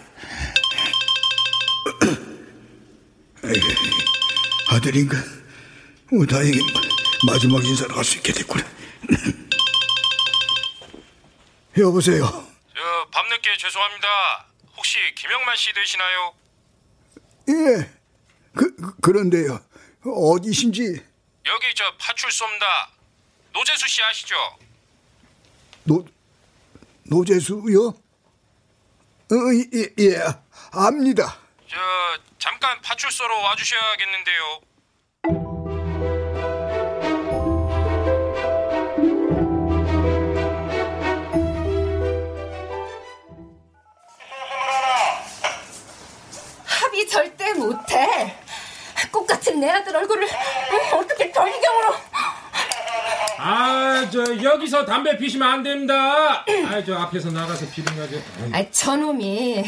아들인가? 4.71 5.17
어, 5.19 6.27
다행히 6.31 6.61
마지막 7.27 7.65
인사를 7.65 7.97
할 7.97 8.05
수 8.05 8.19
있게 8.19 8.33
됐구나. 8.33 8.65
여보세요. 11.77 12.25
저 12.75 13.09
밤늦게 13.11 13.57
죄송합니다. 13.59 14.47
혹시 14.77 14.99
김영만 15.17 15.57
씨 15.57 15.73
되시나요? 15.73 16.35
예. 17.49 17.91
그, 18.55 18.75
그- 18.77 18.95
그런데요. 19.01 19.61
어디신지 20.05 21.03
여기 21.49 21.75
저 21.75 21.85
파출소입니다. 21.97 22.91
노재수 23.53 23.89
씨 23.89 24.03
아시죠? 24.03 24.35
노 25.85 26.05
노재수요? 27.05 27.87
어, 29.31 29.35
예, 29.75 29.83
예, 29.99 30.19
압니다. 30.73 31.39
저 31.69 31.77
잠깐 32.39 32.81
파출소로 32.83 33.41
와주셔야겠는데요. 33.41 34.61
합의 46.67 47.09
절대 47.09 47.53
못해. 47.55 48.48
꽃 49.11 49.27
같은 49.27 49.61
내 49.61 49.69
아들 49.71 49.95
얼굴을 49.97 50.25
음, 50.25 50.95
어떻게 50.99 51.31
저 51.33 51.45
지경으로 51.45 51.95
아, 53.41 54.09
저 54.13 54.43
여기서 54.43 54.85
담배 54.85 55.17
피시면 55.17 55.49
안 55.49 55.63
됩니다. 55.63 56.45
아, 56.67 56.83
저 56.85 56.97
앞에서 56.97 57.31
나가서 57.31 57.67
피는 57.71 57.97
거죠. 57.97 58.21
아, 58.53 58.69
저놈이 58.71 59.65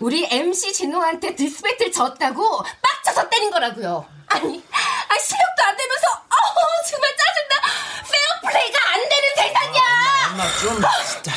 우리 0.00 0.26
MC 0.30 0.72
진호한테 0.72 1.34
diss 1.34 1.57
battle 1.57 1.92
졌다고 1.92 2.62
빡쳐서 3.04 3.28
때린 3.28 3.50
거라고요. 3.50 4.06
아니, 4.26 4.64
아, 4.72 5.18
실력도 5.18 5.62
안 5.64 5.76
되면서 5.76 6.06
어우 6.30 6.88
정말 6.88 7.10
짜증나. 7.18 7.60
페어플레이가 8.10 8.78
안 8.94 9.00
되는 9.08 9.28
세상이야. 9.36 9.82
엄마 10.30 10.44
좀 10.58 10.82
진짜. 11.06 11.32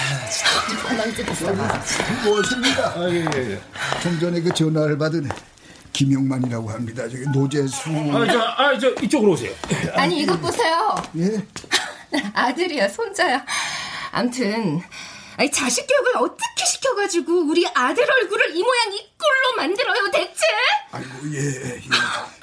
무엇입니까? 2.23 2.87
아, 2.95 3.09
예, 3.09 3.25
예, 3.35 3.51
예. 3.51 3.61
좀 4.01 4.19
전에 4.19 4.39
그 4.41 4.53
전화를 4.53 4.97
받은 4.97 5.29
김용만이라고 5.93 6.69
합니다. 6.69 7.03
저기 7.07 7.23
노재수. 7.33 7.89
아, 8.11 8.25
저, 8.27 8.39
아, 8.41 8.77
저 8.79 8.89
이쪽으로 9.01 9.33
오세요. 9.33 9.53
아니 9.93 10.21
이것 10.21 10.39
보세요. 10.41 10.95
예? 11.17 11.45
아들이야 12.33 12.89
손자야. 12.89 13.45
암튼 14.11 14.81
아니 15.37 15.49
자식 15.51 15.87
교육을 15.87 16.17
어떻게 16.17 16.65
시켜가지고 16.65 17.45
우리 17.49 17.65
아들 17.73 18.03
얼굴을 18.11 18.55
이 18.55 18.61
모양 18.61 18.93
이 18.93 18.97
꼴로 19.17 19.55
만들어요 19.57 20.11
대체? 20.11 20.45
아이고 20.91 21.09
예, 21.33 21.39
예. 21.75 21.81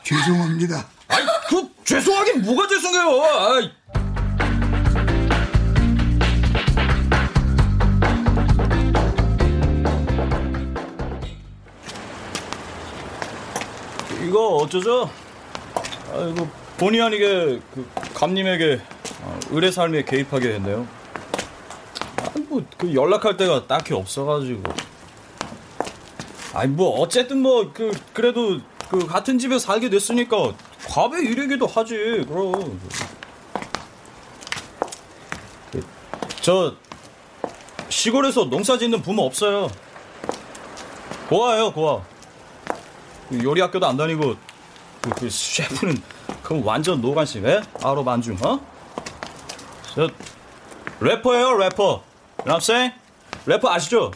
죄송합니다. 0.03 0.89
아이 1.09 1.25
그 1.49 1.69
죄송하긴 1.85 2.43
뭐가 2.43 2.67
죄송해요 2.67 3.23
아이. 3.23 3.71
어쩌죠? 14.61 15.11
아, 16.13 16.19
이거 16.31 16.47
본의 16.79 17.01
아니게 17.01 17.61
그 17.75 17.89
감님에게 18.15 18.81
어, 19.23 19.41
의뢰 19.51 19.71
삶에 19.71 20.05
개입하게 20.05 20.53
됐네요. 20.53 20.87
아, 22.17 22.31
뭐, 22.49 22.63
그 22.77 22.95
연락할 22.95 23.37
데가 23.37 23.67
딱히 23.67 23.95
없어가지고. 23.95 24.63
아니, 26.53 26.73
뭐, 26.73 27.01
어쨌든 27.01 27.43
뭐, 27.43 27.71
그, 27.73 27.93
그래도, 28.13 28.61
그, 28.91 29.07
같은 29.07 29.39
집에 29.39 29.59
살게 29.59 29.89
됐으니까, 29.89 30.53
과배 30.89 31.23
일이기도 31.23 31.67
하지, 31.67 32.25
그럼. 32.29 32.81
그, 35.71 35.85
저, 36.41 36.75
시골에서 37.89 38.45
농사 38.47 38.77
짓는 38.77 39.01
부모 39.03 39.23
없어요. 39.23 39.71
고아예요, 41.29 41.73
고아. 41.73 42.03
그 43.29 43.45
요리 43.45 43.61
학교도 43.61 43.87
안 43.87 43.97
다니고, 43.97 44.35
그, 45.03 45.11
그 45.11 45.31
셰프는, 45.31 46.03
그럼 46.43 46.67
완전 46.67 47.01
노간식, 47.01 47.45
에? 47.45 47.63
아로 47.83 48.05
반중, 48.05 48.37
어? 48.45 48.61
저, 49.95 50.09
래퍼예요, 51.01 51.57
래퍼. 51.57 52.03
랍생? 52.45 52.93
래퍼 53.47 53.71
아시죠? 53.71 54.13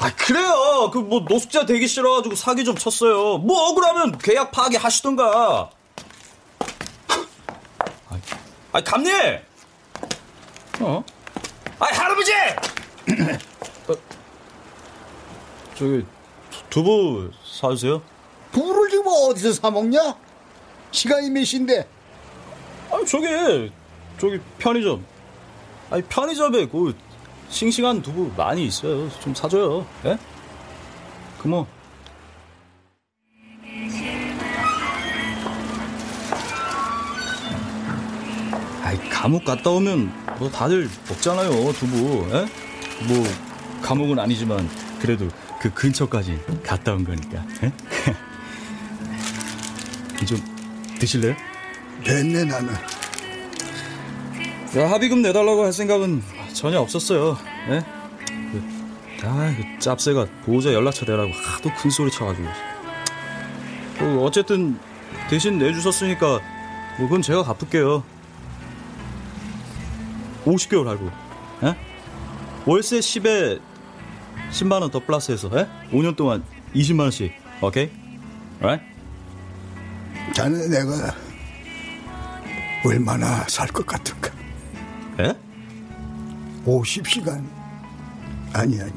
아, 0.00 0.10
그래요. 0.16 0.90
그, 0.92 0.98
뭐, 0.98 1.20
노숙자 1.28 1.64
되기 1.66 1.86
싫어가지고 1.86 2.34
사기 2.34 2.64
좀 2.64 2.74
쳤어요. 2.74 3.38
뭐, 3.38 3.68
억울하면 3.68 4.18
계약 4.18 4.50
파기 4.50 4.76
하시던가. 4.76 5.70
아, 8.08 8.18
아, 8.72 8.80
감님! 8.80 9.14
어? 10.80 11.04
아, 11.78 11.84
할아버지! 11.84 12.32
어, 13.88 13.94
저기, 15.74 16.04
두부 16.70 17.30
사주세요. 17.44 18.02
부를 18.52 18.88
지금 18.90 19.04
어디서 19.06 19.52
사 19.52 19.70
먹냐? 19.70 20.16
시간이 20.90 21.30
몇 21.30 21.44
시인데? 21.44 21.88
아, 22.90 22.98
저기, 23.06 23.26
저기, 24.18 24.38
편의점. 24.58 25.04
아니, 25.90 26.02
편의점에 26.02 26.66
그, 26.68 26.94
싱싱한 27.48 28.02
두부 28.02 28.32
많이 28.36 28.66
있어요. 28.66 29.10
좀 29.20 29.34
사줘요. 29.34 29.86
예? 30.04 30.18
그 31.38 31.48
뭐. 31.48 31.66
아이, 38.82 38.98
감옥 39.08 39.44
갔다 39.44 39.70
오면 39.70 40.36
뭐 40.38 40.50
다들 40.50 40.88
먹잖아요, 41.08 41.72
두부. 41.72 42.28
예? 42.32 42.46
뭐, 43.06 43.24
감옥은 43.82 44.18
아니지만 44.18 44.68
그래도 45.00 45.28
그 45.60 45.72
근처까지 45.72 46.38
갔다 46.62 46.92
온 46.92 47.04
거니까. 47.04 47.44
예? 47.64 47.72
좀 50.26 50.38
드실래요? 50.98 51.34
됐네, 52.04 52.44
나는. 52.44 52.72
야, 54.76 54.90
합의금 54.90 55.22
내달라고 55.22 55.64
할 55.64 55.72
생각은 55.72 56.22
전혀 56.54 56.80
없었어요. 56.80 57.36
예? 57.70 57.80
그, 58.50 59.26
아, 59.26 59.54
그 59.56 59.78
짭새가 59.78 60.26
보호자 60.44 60.72
연락처 60.72 61.04
대라고 61.04 61.30
하도 61.32 61.70
큰 61.76 61.90
소리 61.90 62.10
쳐가지고. 62.10 62.48
그 63.98 64.20
어쨌든 64.22 64.78
대신 65.28 65.58
내주셨으니까 65.58 66.26
뭐 66.98 67.08
그건 67.08 67.22
제가 67.22 67.42
갚을게요. 67.44 68.02
50개월 70.44 70.86
할부. 70.86 71.10
예? 71.62 71.76
월세 72.66 72.98
10에 72.98 73.60
10만 74.50 74.80
원 74.80 74.90
더 74.90 74.98
플러스해서 75.00 75.50
예? 75.54 75.68
5년 75.96 76.16
동안 76.16 76.42
20만 76.74 77.00
원씩. 77.00 77.32
오케이? 77.60 77.90
right? 78.60 78.84
자네 80.34 80.66
내가 80.68 81.14
얼마나 82.84 83.44
살 83.48 83.68
것 83.68 83.86
같은가? 83.86 84.30
예? 85.20 85.34
50시간 86.64 87.44
아니 88.52 88.80
아니 88.80 88.92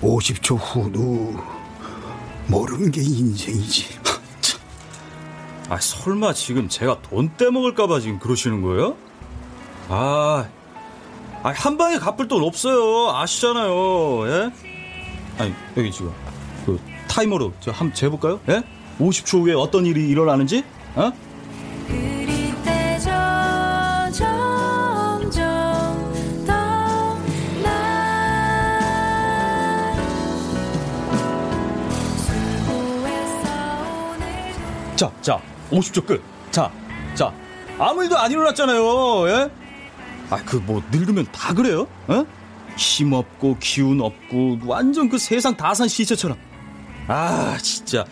50초 0.00 0.58
후도 0.58 1.34
모르는 2.48 2.90
게 2.90 3.00
인생이지 3.02 3.98
아 5.70 5.78
설마 5.78 6.32
지금 6.34 6.68
제가 6.68 7.00
돈 7.02 7.30
떼먹을까봐 7.36 8.00
지금 8.00 8.18
그러시는 8.18 8.62
거예요? 8.62 8.96
아, 9.88 10.46
아, 11.42 11.50
한 11.50 11.78
방에 11.78 11.98
갚을 11.98 12.28
돈 12.28 12.42
없어요. 12.42 13.10
아시잖아요. 13.16 14.28
예? 14.28 14.50
아니 15.38 15.54
여기 15.78 15.90
지금 15.90 16.12
그 16.66 16.78
타이머로 17.08 17.52
저 17.60 17.70
한번 17.70 17.94
재볼까요? 17.94 18.40
예? 18.50 18.62
50초 18.98 19.42
후에 19.42 19.54
어떤 19.54 19.86
일이 19.86 20.08
일어나는지? 20.08 20.64
어? 20.94 21.12
자, 34.96 35.12
자, 35.20 35.40
50초 35.70 36.04
끝. 36.06 36.22
자, 36.50 36.70
자, 37.14 37.32
아무 37.78 38.02
일도 38.02 38.18
안 38.18 38.30
일어났잖아요. 38.30 39.28
예? 39.28 39.50
아, 40.30 40.36
그 40.44 40.56
뭐 40.58 40.82
늙으면 40.90 41.26
다 41.32 41.54
그래요? 41.54 41.86
어? 42.08 42.24
힘 42.76 43.12
없고 43.12 43.56
기운 43.60 44.00
없고 44.00 44.58
완전 44.64 45.08
그 45.08 45.18
세상 45.18 45.56
다산 45.56 45.88
시체처럼. 45.88 46.36
아, 47.06 47.56
진짜. 47.62 48.04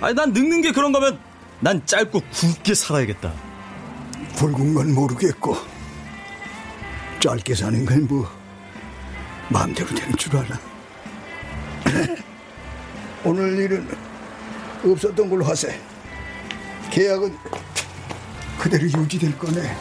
아니 0.00 0.14
난 0.14 0.32
늙는 0.32 0.60
게 0.62 0.72
그런 0.72 0.92
거면 0.92 1.18
난 1.60 1.84
짧고 1.86 2.20
굵게 2.32 2.74
살아야겠다. 2.74 3.32
굵은 4.36 4.74
건 4.74 4.94
모르겠고 4.94 5.56
짧게 7.20 7.54
사는 7.54 7.84
건 7.86 8.06
뭐 8.08 8.28
마음대로 9.48 9.88
되는 9.94 10.16
줄 10.16 10.36
알아. 10.36 10.58
오늘 13.24 13.58
일은 13.58 13.88
없었던 14.84 15.28
걸로 15.30 15.44
하세. 15.44 15.80
계약은 16.90 17.36
그대로 18.58 18.84
유지될 18.84 19.38
거네. 19.38 19.76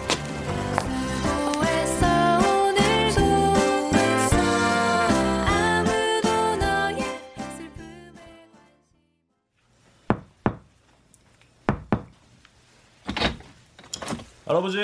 할아버지 14.53 14.77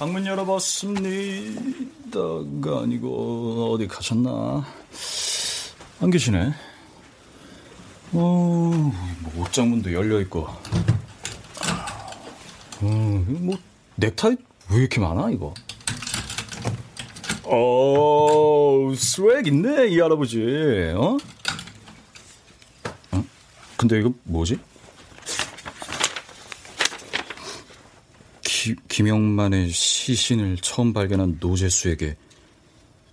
방문 0.00 0.26
열어봤습니다가 0.26 0.90
아니고 2.82 3.72
어디 3.72 3.86
가셨나 3.86 4.66
안 6.00 6.10
계시네 6.10 6.52
어, 8.12 8.12
뭐 8.12 8.92
옷장문도 9.38 9.92
열려 9.92 10.20
있고 10.22 10.48
어, 12.80 13.24
뭐 13.28 13.56
넥타이 13.94 14.34
왜 14.72 14.78
이렇게 14.78 15.00
많아 15.00 15.30
이거 15.30 15.54
어 17.44 18.92
스웩 18.96 19.46
있네 19.46 19.86
이 19.86 20.00
할아버지 20.00 20.42
어? 20.96 21.16
어? 23.12 23.24
근데 23.76 24.00
이거 24.00 24.12
뭐지? 24.24 24.58
기, 28.60 28.76
김영만의 28.88 29.70
시신을 29.70 30.58
처음 30.60 30.92
발견한 30.92 31.38
노재수에게 31.40 32.14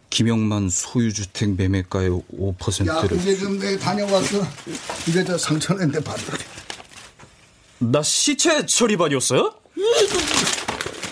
김영만 0.10 0.68
소유주택 0.70 1.56
매매가의 1.56 2.10
5%를 2.10 3.18
야, 3.18 3.22
이제 3.22 3.38
좀내 3.38 3.78
다녀왔어. 3.80 4.42
이게 5.08 5.24
저 5.24 5.38
상처낸데 5.38 6.04
받으래. 6.04 6.38
나 7.80 8.04
시체 8.04 8.66
처리반이었어요? 8.66 9.54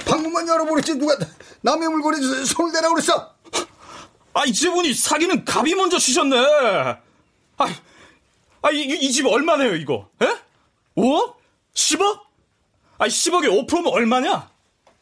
방문만 0.06 0.46
열어버렸지 0.50 0.96
누가 0.96 1.18
남의 1.62 1.88
물건에 1.88 2.18
손을 2.44 2.74
대라고 2.74 2.96
그랬어? 2.96 3.34
아, 4.34 4.44
이제 4.46 4.70
보니 4.70 4.94
사기는 4.94 5.46
갑이 5.46 5.76
먼저 5.76 5.98
치셨네. 5.98 6.38
아, 7.58 7.68
아, 8.62 8.72
이집 8.72 9.28
얼마네요, 9.28 9.76
이거? 9.76 10.10
에? 10.22 10.26
5억? 10.98 11.36
10억? 11.74 12.26
아, 12.98 13.08
10억에 13.08 13.68
5%면 13.68 13.88
얼마냐? 13.88 14.50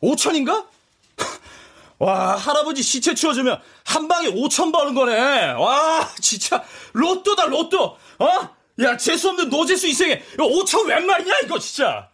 5천인가? 0.01 0.65
와, 1.99 2.35
할아버지 2.35 2.81
시체 2.81 3.13
치워주면 3.13 3.61
한 3.85 4.07
방에 4.07 4.29
5천 4.31 4.71
버는 4.71 4.93
거네. 4.95 5.51
와, 5.51 6.09
진짜 6.19 6.63
로또다, 6.93 7.45
로또. 7.45 7.97
어? 8.19 8.49
야, 8.81 8.97
재수 8.97 9.29
없는 9.29 9.49
노재수 9.49 9.87
인생에 9.87 10.21
5천 10.37 10.87
웬 10.87 11.05
말이냐, 11.05 11.33
이거 11.45 11.59
진짜. 11.59 12.09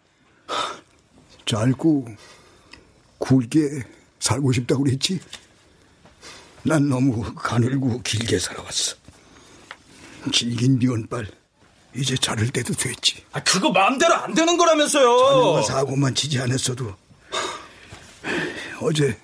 짧고 1.46 2.08
굵게 3.20 3.84
살고 4.20 4.52
싶다고 4.52 4.84
그랬지? 4.84 5.20
난 6.64 6.90
너무 6.90 7.34
가늘고 7.34 8.02
길게 8.02 8.38
살아왔어. 8.38 8.96
길긴 10.32 10.80
미운빨 10.80 11.28
이제 11.96 12.16
자를 12.16 12.50
때도 12.50 12.74
됐지. 12.74 13.24
아, 13.32 13.42
그거 13.44 13.72
마음대로 13.72 14.14
안 14.14 14.34
되는 14.34 14.58
거라면서요. 14.58 15.18
자네가 15.18 15.62
사고만 15.64 16.16
치지 16.16 16.40
않았어도 16.40 16.94
어제 18.82 19.18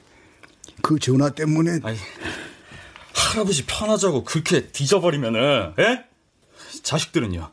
그 0.81 0.97
전화 0.99 1.29
때문에 1.29 1.79
아니, 1.83 1.97
할아버지 3.13 3.65
편하자고 3.65 4.23
그렇게 4.23 4.67
뒤져버리면은 4.67 5.73
예? 5.79 6.05
자식들은요? 6.83 7.51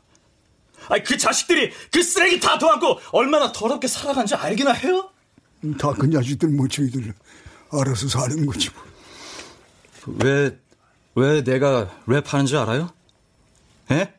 아니 0.88 1.02
그 1.04 1.16
자식들이 1.16 1.72
그 1.92 2.02
쓰레기 2.02 2.40
다 2.40 2.58
도안고 2.58 2.98
얼마나 3.12 3.52
더럽게 3.52 3.86
살아간지 3.88 4.34
알기나 4.34 4.72
해요? 4.72 5.10
다 5.78 5.92
그 5.92 6.10
자식들 6.10 6.48
모처이들 6.48 7.14
알아서 7.70 8.08
사는 8.08 8.44
거지 8.46 8.68
뭐. 8.70 10.16
왜, 10.24 10.58
왜 11.14 11.44
내가 11.44 11.88
랩하는지 12.08 12.60
알아요? 12.60 12.90
예? 13.92 14.12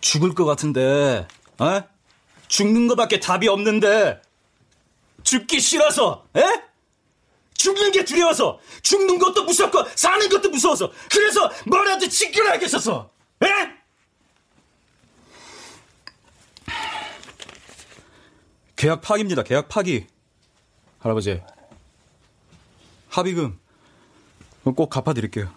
죽을 0.00 0.34
것 0.34 0.44
같은데, 0.44 1.26
어? 1.58 1.82
죽는 2.48 2.88
것밖에 2.88 3.20
답이 3.20 3.48
없는데, 3.48 4.20
죽기 5.22 5.60
싫어서, 5.60 6.26
예? 6.36 6.62
죽는 7.54 7.92
게 7.92 8.04
두려워서, 8.04 8.58
죽는 8.82 9.18
것도 9.18 9.44
무섭고, 9.44 9.84
사는 9.94 10.28
것도 10.28 10.50
무서워서, 10.50 10.90
그래서 11.10 11.50
뭐라도 11.66 12.08
지켜야겠어서, 12.08 13.10
예? 13.44 13.80
계약 18.76 19.02
파기입니다, 19.02 19.42
계약 19.42 19.68
파기. 19.68 20.06
할아버지. 21.00 21.42
합의금 23.10 23.58
꼭 24.64 24.88
갚아드릴게요. 24.88 25.52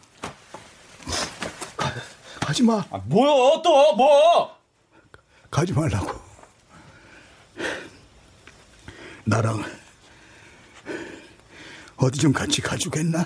가지 2.53 2.61
마. 2.61 2.85
아, 2.91 3.01
뭐야 3.05 3.61
또 3.63 3.95
뭐? 3.95 4.55
가지 5.49 5.73
말라고. 5.73 6.21
나랑 9.25 9.63
어디 11.97 12.19
좀 12.19 12.31
같이 12.31 12.61
가주겠나? 12.61 13.25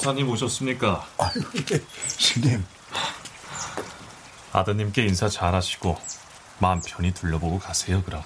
거사님 0.00 0.30
오셨습니까? 0.30 1.06
아유, 1.18 1.32
네, 1.66 1.78
신님. 2.16 2.64
아드님께 4.50 5.04
인사 5.04 5.28
잘하시고 5.28 5.94
마음 6.58 6.80
편히 6.80 7.12
둘러보고 7.12 7.58
가세요 7.58 8.02
그럼. 8.02 8.22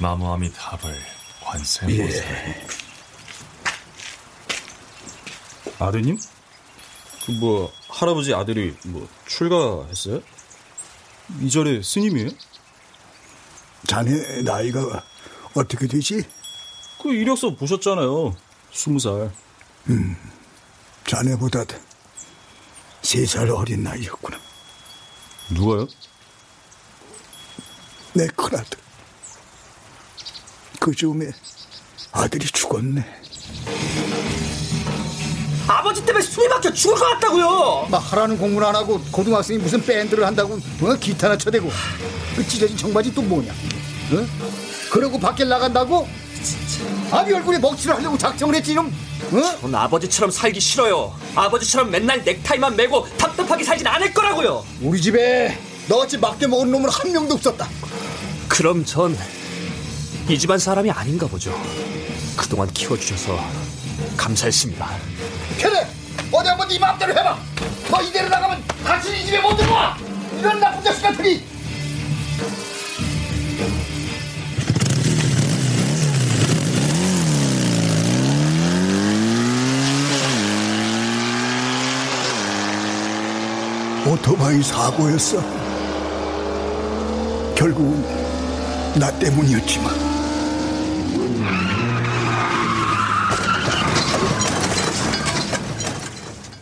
나무아미 0.00 0.52
답을 0.52 1.00
관세모사. 1.40 2.18
예. 2.18 2.66
아드님? 5.78 6.18
그 7.26 7.32
뭐 7.40 7.72
할아버지 7.88 8.34
아들이 8.34 8.76
뭐 8.86 9.08
출가했어요? 9.26 10.20
이 11.42 11.48
절에 11.48 11.80
스님이에요? 11.80 12.30
자네 13.86 14.42
나이가 14.42 15.02
어떻게 15.54 15.86
되지? 15.86 16.26
그 17.00 17.14
이력서 17.14 17.54
보셨잖아요. 17.54 18.34
스무 18.72 18.98
살. 18.98 19.32
음, 19.90 20.16
자네보다 21.06 21.64
세 23.02 23.26
살 23.26 23.50
어린 23.50 23.82
나이였구나. 23.82 24.38
누가요? 25.50 25.86
내 28.14 28.26
큰아들. 28.28 28.78
그 30.80 30.94
즈음에 30.94 31.26
아들이 32.12 32.46
죽었네. 32.46 33.04
아버지 35.66 36.04
때문에 36.04 36.24
숨이 36.24 36.48
막혀 36.48 36.72
죽을 36.72 36.96
것 36.96 37.04
같다고요. 37.14 37.88
막 37.90 37.98
하라는 38.12 38.38
공부를 38.38 38.66
안 38.68 38.76
하고 38.76 39.00
고등학생이 39.10 39.58
무슨 39.58 39.82
밴드를 39.84 40.26
한다고 40.26 40.54
어? 40.82 40.94
기타나 41.00 41.36
쳐대고 41.36 41.70
그 42.36 42.46
찢어진 42.46 42.76
청바지 42.76 43.14
또 43.14 43.22
뭐냐? 43.22 43.52
어? 43.52 44.26
그러고 44.90 45.18
밖에 45.18 45.44
나간다고? 45.44 46.08
아비 47.10 47.32
얼굴에 47.32 47.58
먹칠을 47.58 47.96
하려고 47.96 48.16
작정을 48.16 48.54
했지 48.54 48.72
이놈. 48.72 48.92
어? 49.34 49.60
전 49.60 49.74
아버지처럼 49.74 50.30
살기 50.30 50.60
싫어요. 50.60 51.14
아버지처럼 51.34 51.90
맨날 51.90 52.22
넥타이만 52.24 52.76
매고 52.76 53.06
답답하게 53.16 53.64
살진 53.64 53.86
않을 53.86 54.12
거라고요. 54.14 54.64
우리 54.80 55.00
집에 55.00 55.58
너같이 55.88 56.16
막대 56.18 56.46
먹은 56.46 56.70
놈은 56.70 56.88
한 56.88 57.12
명도 57.12 57.34
없었다. 57.34 57.68
그럼 58.48 58.84
전 58.84 59.16
이 60.28 60.38
집안 60.38 60.58
사람이 60.58 60.90
아닌가 60.90 61.26
보죠. 61.26 61.54
그동안 62.34 62.66
키워주셔서 62.72 63.38
감사했습니다. 64.16 64.88
그래 65.60 65.86
어디 66.32 66.48
한번 66.48 66.66
네 66.66 66.78
마음대로 66.78 67.12
해봐. 67.12 67.38
너 67.90 68.00
이대로 68.02 68.28
나가면 68.30 68.64
다시 68.82 69.14
이 69.20 69.26
집에 69.26 69.38
못 69.40 69.54
들어와. 69.54 69.98
이런 70.38 70.58
나쁜 70.58 70.82
자식 70.82 71.02
같으니. 71.02 71.44
오토바이 84.54 84.62
사고였어. 84.62 85.40
결국은 87.56 88.02
나 88.98 89.10
때문이었지만. 89.18 89.92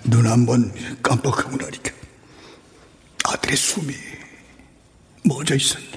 눈 0.05 0.26
한 0.26 0.46
번 0.46 0.72
깜빡하고 1.02 1.57
나니까 1.57 1.92
아들의 3.24 3.57
숨이 3.57 3.94
멎어 5.24 5.55
있었네. 5.55 5.92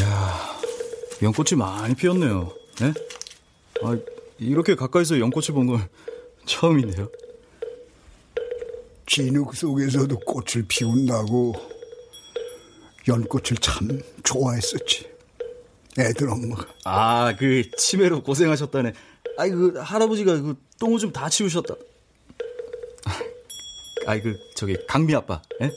야, 0.00 0.60
연꽃이 1.22 1.56
많이 1.58 1.94
피었네요. 1.94 2.52
네? 2.80 2.92
아, 3.82 3.98
이렇게 4.38 4.74
가까이서 4.74 5.18
연꽃을 5.20 5.54
본 5.54 5.66
건 5.66 5.88
처음이네요. 6.46 7.08
진흙 9.06 9.54
속에서도 9.54 10.18
꽃을 10.20 10.64
피운다고 10.68 11.54
연꽃을 13.06 13.56
참 13.60 14.00
좋아했었지. 14.22 15.08
애들 15.98 16.28
엄마가. 16.28 16.66
아, 16.84 17.34
그 17.38 17.62
치매로 17.76 18.22
고생하셨다네. 18.22 18.92
아이 19.36 19.50
그 19.50 19.74
할아버지가 19.78 20.40
그 20.42 20.56
똥오줌 20.78 21.12
다 21.12 21.28
치우셨다. 21.28 21.74
아이 24.06 24.20
그 24.22 24.36
저기 24.56 24.76
강미 24.86 25.14
아빠, 25.14 25.42
예? 25.60 25.70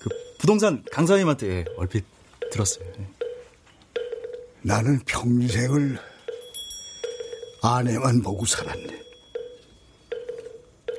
그 0.00 0.08
부동산 0.38 0.84
강사님한테 0.90 1.46
예, 1.48 1.64
얼핏 1.76 2.04
들었어요. 2.50 2.86
예. 3.00 3.08
나는 4.62 4.98
평생을 5.06 5.98
아내만 7.62 8.22
보고 8.22 8.46
살았네. 8.46 9.02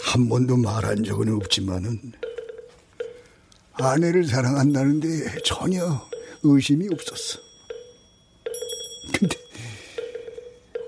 한 0.02 0.28
번도 0.28 0.58
말한 0.58 1.04
적은 1.04 1.34
없지만은 1.36 2.14
아내를 3.74 4.26
사랑한다는데 4.26 5.42
전혀 5.44 5.80
의심이 6.44 6.88
없었어. 6.92 7.40
근데 9.14 9.36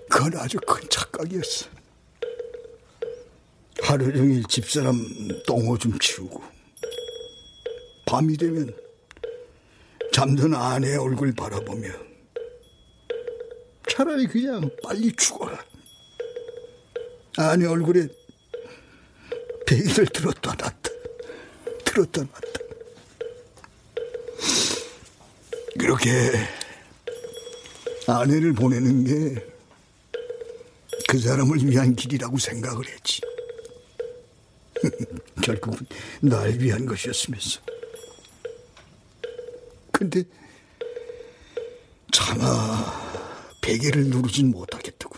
그건 0.09 0.35
아주 0.37 0.57
큰 0.59 0.87
착각이었어. 0.89 1.67
하루 3.81 4.11
종일 4.13 4.43
집사람 4.45 4.95
똥오줌 5.45 5.99
치우고 5.99 6.41
밤이 8.05 8.37
되면 8.37 8.73
잠든 10.13 10.53
아내 10.53 10.95
얼굴 10.95 11.33
바라보며 11.33 11.89
차라리 13.89 14.27
그냥 14.27 14.69
빨리 14.83 15.11
죽어라. 15.15 15.70
아내 17.37 17.65
얼굴에 17.65 18.07
베개를 19.65 20.07
들었다 20.07 20.53
놨다. 20.53 20.89
들었다 21.85 22.21
놨다. 22.21 22.51
그렇게 25.79 26.09
아내를 28.07 28.53
보내는 28.53 29.03
게 29.05 29.51
그 31.11 31.19
사람을 31.19 31.69
위한 31.69 31.93
길이라고 31.93 32.37
생각을 32.37 32.87
했지. 32.87 33.19
결국은 35.43 35.85
날 36.21 36.51
위한 36.57 36.85
것이었으면서. 36.85 37.59
근데 39.91 40.23
차마 42.13 42.47
베개를 43.59 44.05
누르진 44.05 44.51
못하겠더군. 44.51 45.10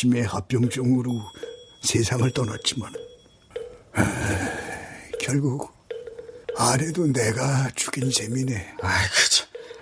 치매 0.00 0.22
합병증으로 0.22 1.20
세상을 1.82 2.30
떠났지만 2.30 2.90
아, 3.92 4.02
결국 5.20 5.70
아내도 6.56 7.06
내가 7.12 7.68
죽인 7.76 8.10
셈이네. 8.10 8.76
아이. 8.80 9.06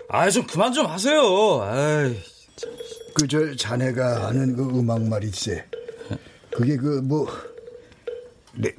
아, 0.08 0.28
좀 0.28 0.44
그만 0.44 0.72
좀 0.72 0.86
하세요. 0.86 1.20
아이. 1.62 2.18
그저 3.14 3.54
자네가 3.54 4.26
아는 4.26 4.56
그 4.56 4.64
음악 4.64 5.02
말일세. 5.02 5.64
그게 6.52 6.76
그 6.76 7.00
뭐 7.00 7.28
랩? 8.56 8.74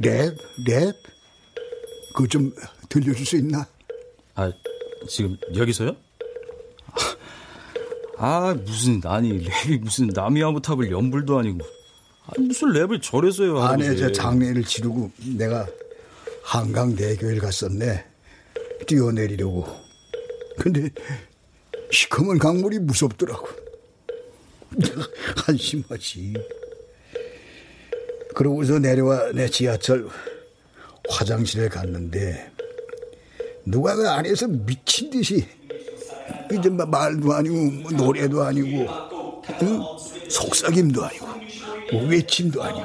랩? 0.68 0.94
그거 2.16 2.28
좀 2.28 2.54
들려줄 2.90 3.26
수 3.26 3.38
있나? 3.38 3.66
아, 4.36 4.52
지금 5.08 5.38
여기서요? 5.56 5.96
아, 8.22 8.54
무슨, 8.54 9.00
아니, 9.06 9.46
랩이 9.46 9.80
무슨 9.80 10.08
남이아무 10.08 10.62
탑을 10.62 10.92
연불도 10.92 11.40
아니고. 11.40 11.60
아니, 12.28 12.48
무슨 12.48 12.68
랩을. 12.74 13.02
아내 13.62 13.86
할아버지. 13.86 13.98
저 13.98 14.12
장례를 14.12 14.66
치르고 14.66 15.10
내가 15.38 15.66
한강대교를 16.44 17.40
갔었네. 17.40 18.06
뛰어내리려고. 18.88 19.66
근데 20.58 20.90
시커먼 21.92 22.40
강물이 22.40 22.80
무섭더라고. 22.80 23.48
한심하지. 25.48 26.34
그러고서 28.36 28.80
내려와 28.80 29.32
내 29.32 29.50
지하철 29.50 30.08
화장실에 31.10 31.70
갔는데 31.70 32.52
누가 33.66 33.96
그 33.96 34.08
안에서 34.10 34.48
미친 34.48 35.10
듯이 35.10 35.46
이제 36.52 36.70
막 36.70 36.90
말도 36.90 37.34
아니고 37.34 37.56
뭐 37.56 37.92
노래도 37.92 38.44
아니고 38.44 38.88
응? 39.62 39.82
속삭임도 40.30 41.04
아니고 41.06 41.28
뭐 41.92 42.04
외침도 42.08 42.64
아니고. 42.64 42.84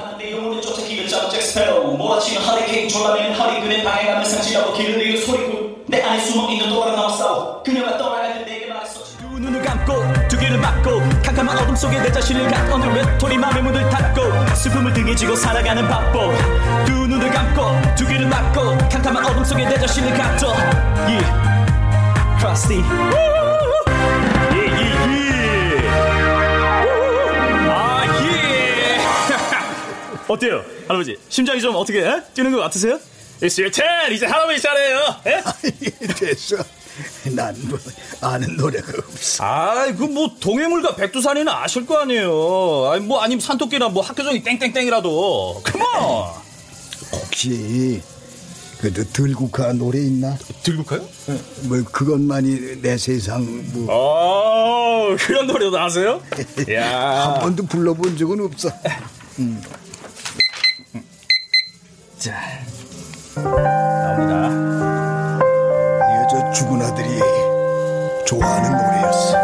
말했어. 8.69 9.01
두 9.19 9.39
눈을 9.39 9.63
감고 9.63 9.93
두 10.29 10.39
귀를 10.39 10.59
막고 10.59 11.01
캄캄한 11.23 11.59
어둠 11.59 11.77
속에 11.77 12.01
내 12.01 12.11
자신을 12.11 12.49
갖어는 12.51 12.95
외톨이 12.95 13.37
맘의 13.37 13.63
문을 13.63 13.91
닫고 13.91 14.23
슬픔을 14.57 14.93
등에 14.95 15.15
지고 15.15 15.37
살아가는 15.37 15.87
바보. 15.87 16.33
두 16.87 17.07
눈을 17.07 17.31
감고 17.31 17.95
두 17.95 18.07
귀를 18.07 18.27
막고 18.27 18.79
캄캄한 18.89 19.27
어둠 19.27 19.45
속에 19.45 19.67
내 19.67 19.79
자신을 19.79 20.17
갖어 20.17 20.49
yeah. 21.07 21.54
Krusty 22.45 22.83
아, 27.71 28.05
예! 28.21 28.99
어때요, 30.29 30.63
할아버지? 30.87 31.17
심장이 31.31 31.61
좀 31.63 31.75
어떻게, 31.75 32.01
에? 32.01 32.21
뛰는 32.35 32.53
것 32.53 32.59
같으세요? 32.59 32.99
It's 33.41 33.59
your 33.59 33.71
turn! 33.71 34.13
이제 34.13 34.27
할아버지 34.27 34.61
차례예요 34.61 34.99
에? 35.27 35.43
됐어 36.15 36.57
난 37.35 37.57
뭐 37.65 37.79
아는 38.21 38.57
노래가 38.59 38.93
없어 38.99 39.43
아, 39.43 39.87
그뭐 39.93 40.37
동해물과 40.39 40.97
백두산이는 40.97 41.49
아실 41.51 41.87
거 41.87 41.99
아니에요. 41.99 42.91
아니 42.93 43.05
뭐 43.05 43.21
아니면 43.23 43.41
산토끼나 43.41 43.89
뭐 43.89 44.03
학교종이 44.03 44.43
땡땡땡이라도. 44.43 45.63
컴온. 45.65 46.29
혹시 47.13 48.03
들국화 48.93 49.73
노래 49.73 49.99
있나? 49.99 50.37
들국화요? 50.63 51.01
뭐 51.63 51.83
그것만이 51.91 52.83
내 52.83 52.97
세상 52.99 53.45
뭐 53.73 53.87
어, 53.91 55.17
그런 55.19 55.47
노래도 55.47 55.79
아세요? 55.79 56.21
야. 56.73 57.33
한 57.35 57.41
번도 57.41 57.67
불러본 57.67 58.17
적은 58.17 58.41
없어. 58.45 58.71
음. 59.39 59.63
자, 62.19 62.33
나옵니다. 63.35 64.49
여자 66.23 66.51
죽은 66.53 66.81
아들이 66.81 67.09
좋아하는 68.27 68.71
노래였어. 68.71 69.44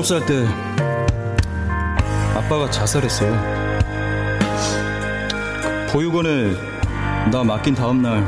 일곱 0.00 0.06
살 0.06 0.24
때 0.24 0.46
아빠가 2.34 2.70
자살했어요. 2.70 3.36
보육원에 5.92 6.54
나 7.30 7.44
맡긴 7.44 7.74
다음 7.74 8.00
날 8.00 8.24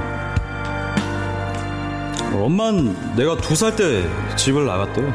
엄만 2.35 3.17
내가 3.17 3.39
두 3.39 3.55
살 3.55 3.75
때 3.75 4.07
집을 4.37 4.67
나갔대요. 4.67 5.11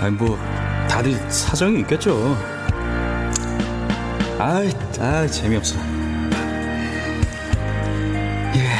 아니 0.00 0.16
뭐 0.16 0.38
다들 0.88 1.12
사정이 1.30 1.80
있겠죠. 1.80 2.34
아이, 4.38 4.70
아 4.98 5.26
재미없어. 5.26 5.76
예. 8.54 8.70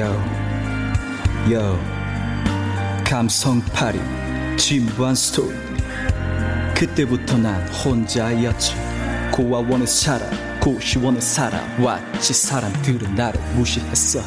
요, 0.00 0.06
요. 1.52 1.93
감성 3.14 3.60
파리, 3.66 4.00
진부한 4.56 5.14
스토리. 5.14 5.54
그때부터 6.74 7.38
난 7.38 7.64
혼자였지. 7.68 8.74
고아원에 9.30 9.86
살아, 9.86 10.26
고시원에 10.60 11.20
살아. 11.20 11.60
왔지 11.78 12.32
사람들은 12.32 13.14
나를 13.14 13.40
무시했어. 13.54 14.18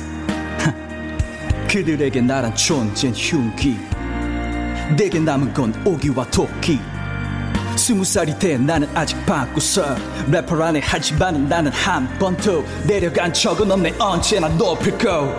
그들에게 1.69 2.21
나란 2.21 2.55
존재는 2.55 3.13
흉기. 3.13 3.77
내게 4.97 5.19
남은 5.19 5.53
건 5.53 5.73
오기와 5.85 6.25
도끼. 6.31 6.79
스무 7.75 8.05
살이 8.05 8.39
돼 8.39 8.57
나는 8.57 8.87
아직 8.95 9.17
방구석 9.25 9.97
래퍼라네 10.31 10.79
하지만 10.81 11.49
나는 11.49 11.73
한 11.73 12.07
번도 12.17 12.65
내려간 12.87 13.33
적은 13.33 13.69
없네 13.69 13.95
언제나 13.99 14.47
높일 14.47 14.97
거 14.97 15.37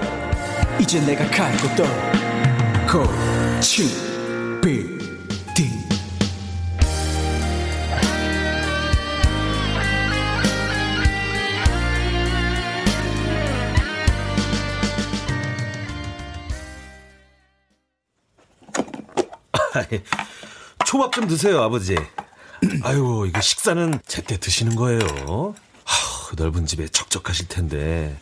이제 0.79 1.01
내가 1.01 1.27
갈 1.31 1.57
곳도 1.57 2.08
고치 2.91 3.87
비디 4.63 5.69
초밥 20.87 21.13
좀 21.13 21.29
드세요, 21.29 21.61
아버지. 21.61 21.95
아유, 22.83 23.27
이거 23.29 23.41
식사는 23.43 24.01
제때 24.07 24.39
드시는 24.39 24.77
거예요. 24.77 25.55
하, 25.85 26.35
넓은 26.37 26.65
집에 26.65 26.89
적적하실 26.89 27.49
텐데 27.49 28.19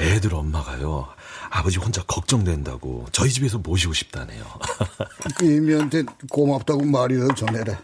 애들 0.00 0.34
엄마가요. 0.34 1.17
아버지 1.50 1.78
혼자 1.78 2.02
걱정된다고 2.02 3.06
저희 3.12 3.30
집에서 3.30 3.58
모시고 3.58 3.92
싶다네요. 3.92 4.44
그 5.36 5.44
이미한테 5.44 6.04
고맙다고 6.30 6.84
말이라도 6.84 7.34
전해라. 7.34 7.80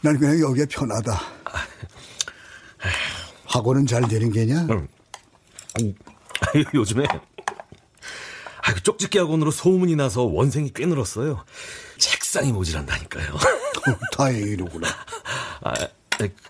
난 0.00 0.18
그냥 0.18 0.40
여기가 0.40 0.66
편하다. 0.70 1.20
학원은 3.46 3.86
잘 3.86 4.08
되는 4.08 4.32
게냐? 4.32 4.66
아유, 6.54 6.64
요즘에 6.74 7.04
아유, 8.62 8.80
쪽집게 8.82 9.18
학원으로 9.20 9.50
소문이 9.50 9.96
나서 9.96 10.22
원생이 10.22 10.72
꽤 10.74 10.86
늘었어요. 10.86 11.44
책상이 11.98 12.52
모자란다니까요. 12.52 13.36
다행이로구나. 14.16 14.88
아, 15.62 15.74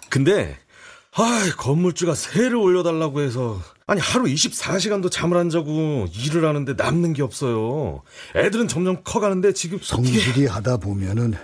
근데 0.08 0.58
아, 1.14 1.50
건물주가 1.56 2.14
세를 2.14 2.56
올려달라고 2.56 3.20
해서 3.20 3.60
아니 3.86 4.00
하루 4.00 4.24
24시간도 4.24 5.10
잠을 5.10 5.36
안 5.36 5.50
자고 5.50 6.06
일을 6.14 6.46
하는데 6.46 6.72
남는 6.74 7.12
게 7.14 7.22
없어요. 7.22 8.02
애들은 8.36 8.68
점점 8.68 9.02
커가는데 9.02 9.52
지금 9.52 9.78
성실히 9.82 10.46
하다 10.46 10.78
보면은 10.78 11.34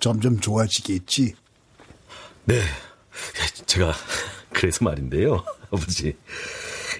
점점 0.00 0.38
좋아지겠지. 0.40 1.34
네, 2.44 2.60
제가 3.66 3.92
그래서 4.52 4.84
말인데요, 4.84 5.42
아버지. 5.70 6.16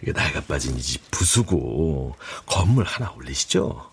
이게 0.03 0.13
나이가 0.13 0.41
빠진 0.43 0.77
이 0.77 0.81
집 0.83 1.11
부수고 1.11 2.17
건물 2.47 2.85
하나 2.85 3.11
올리시죠. 3.13 3.91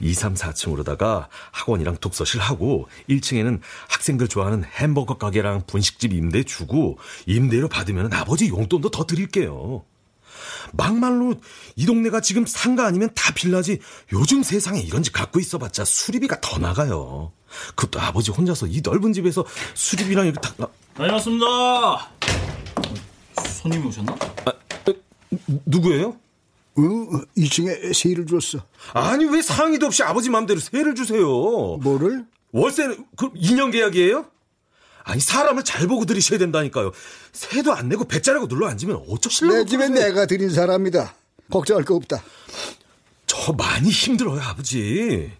2, 0.00 0.14
3, 0.14 0.34
4층으로다가 0.34 1.28
학원이랑 1.52 1.98
독서실 1.98 2.40
하고 2.40 2.88
1층에는 3.08 3.60
학생들 3.88 4.26
좋아하는 4.26 4.64
햄버거 4.64 5.16
가게랑 5.16 5.62
분식집 5.66 6.12
임대 6.12 6.42
주고 6.42 6.98
임대료 7.26 7.68
받으면 7.68 8.12
아버지 8.12 8.48
용돈도 8.48 8.90
더 8.90 9.04
드릴게요. 9.06 9.84
막말로 10.72 11.34
이 11.76 11.86
동네가 11.86 12.20
지금 12.20 12.46
상가 12.46 12.86
아니면 12.86 13.10
다 13.14 13.32
빌라지 13.34 13.78
요즘 14.12 14.42
세상에 14.42 14.80
이런 14.80 15.02
집 15.02 15.12
갖고 15.12 15.40
있어봤자 15.40 15.84
수리비가 15.84 16.40
더 16.40 16.58
나가요. 16.58 17.32
그것도 17.74 18.00
아버지 18.00 18.30
혼자서 18.30 18.66
이 18.66 18.80
넓은 18.82 19.12
집에서 19.12 19.44
수리비랑 19.74 20.26
이렇게 20.26 20.40
다 20.40 20.54
나... 20.58 20.68
다녀왔습니다. 20.94 22.10
손님이 23.62 23.86
오셨나? 23.86 24.16
아, 24.44 24.52
누구예요? 25.66 26.16
어, 26.78 26.82
2층에 27.36 27.94
세일을 27.94 28.26
줬어. 28.26 28.64
아니 28.92 29.24
왜 29.24 29.40
상의도 29.42 29.86
없이 29.86 30.02
아버지 30.02 30.30
마음대로 30.30 30.60
세를 30.60 30.94
주세요? 30.94 31.26
뭐를? 31.76 32.26
월세는 32.52 33.06
그 33.16 33.32
2년 33.32 33.72
계약이에요? 33.72 34.26
아니 35.08 35.20
사람을 35.20 35.62
잘 35.62 35.86
보고 35.86 36.04
들이셔야 36.04 36.36
된다니까요. 36.40 36.90
세도 37.32 37.72
안 37.72 37.88
내고 37.88 38.04
배짜라고 38.06 38.48
눌러 38.48 38.66
앉으면 38.66 39.04
어쩌실려고 39.08 39.58
내 39.58 39.64
집엔? 39.64 39.94
내가 39.94 40.26
드린 40.26 40.50
사람이다. 40.50 41.14
걱정할 41.48 41.84
거 41.84 41.94
없다. 41.94 42.24
저 43.26 43.52
많이 43.52 43.88
힘들어요 43.88 44.40
아버지. 44.40 45.30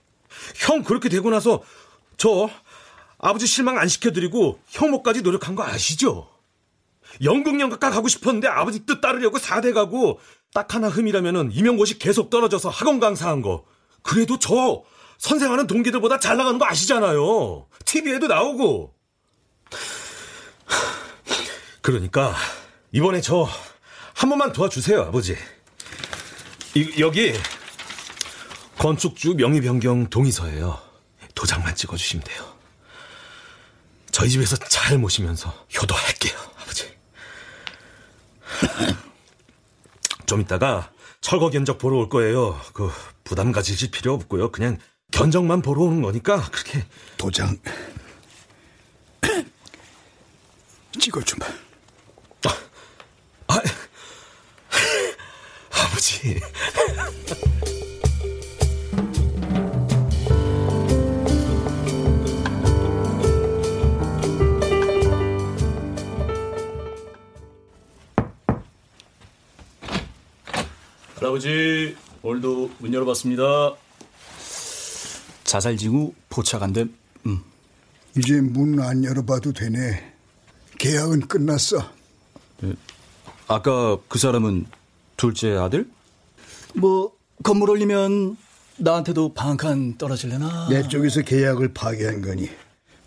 형 0.54 0.84
그렇게 0.84 1.08
되고 1.08 1.28
나서 1.30 1.64
저 2.16 2.48
아버지 3.18 3.48
실망 3.48 3.76
안 3.76 3.88
시켜드리고 3.88 4.60
형 4.68 4.92
목까지 4.92 5.22
노력한 5.22 5.56
거 5.56 5.64
아시죠? 5.64 6.28
연극영화과 7.24 7.90
가고 7.90 8.06
싶었는데 8.06 8.46
아버지 8.46 8.86
뜻 8.86 9.00
따르려고 9.00 9.38
사대 9.38 9.72
가고 9.72 10.20
딱 10.54 10.72
하나 10.76 10.88
흠이라면은 10.88 11.50
임용고시 11.52 11.98
계속 11.98 12.30
떨어져서 12.30 12.68
학원 12.68 13.00
강사한 13.00 13.42
거. 13.42 13.64
그래도 14.02 14.38
저 14.38 14.84
선생하는 15.18 15.66
동기들보다 15.66 16.20
잘 16.20 16.36
나가는 16.36 16.56
거 16.56 16.66
아시잖아요. 16.66 17.66
TV에도 17.84 18.28
나오고. 18.28 18.95
그러니까 21.82 22.34
이번에 22.92 23.20
저 23.20 23.48
한 24.16 24.30
번만 24.30 24.50
도와주세요, 24.50 25.02
아버지. 25.02 25.36
이, 26.74 26.94
여기 26.98 27.34
건축주 28.78 29.34
명의 29.34 29.60
변경 29.60 30.08
동의서예요. 30.08 30.80
도장만 31.34 31.74
찍어주시면 31.74 32.24
돼요. 32.24 32.56
저희 34.10 34.30
집에서 34.30 34.56
잘 34.56 34.96
모시면서 34.96 35.52
효도할게요, 35.78 36.34
아버지. 36.62 36.96
좀 40.24 40.40
이따가 40.40 40.90
철거 41.20 41.50
견적 41.50 41.76
보러 41.76 41.98
올 41.98 42.08
거예요. 42.08 42.58
그 42.72 42.90
부담 43.22 43.52
가지실 43.52 43.90
필요 43.90 44.14
없고요. 44.14 44.50
그냥 44.50 44.78
견적만 45.10 45.60
보러 45.60 45.82
오는 45.82 46.00
거니까 46.00 46.42
그렇게 46.50 46.86
도장 47.18 47.58
찍어주마. 50.98 51.46
아, 53.48 53.54
아버지. 55.70 56.40
할아버지, 71.16 71.96
오늘도 72.22 72.70
문 72.78 72.92
열어봤습니다. 72.92 73.74
자살 75.44 75.76
징후 75.76 76.14
포착 76.28 76.62
안 76.62 76.72
됨. 76.72 76.94
음. 77.26 77.42
이제 78.16 78.40
문 78.40 78.80
안 78.80 79.04
열어봐도 79.04 79.52
되네. 79.52 80.15
계약은 80.78 81.28
끝났어. 81.28 81.90
네. 82.60 82.74
아까 83.48 83.98
그 84.08 84.18
사람은 84.18 84.66
둘째 85.16 85.52
아들? 85.56 85.88
뭐 86.74 87.12
건물 87.42 87.70
올리면 87.70 88.36
나한테도 88.78 89.34
방한칸 89.34 89.98
떨어질래나? 89.98 90.68
내 90.68 90.86
쪽에서 90.88 91.22
계약을 91.22 91.72
파기한 91.72 92.20
거니 92.22 92.48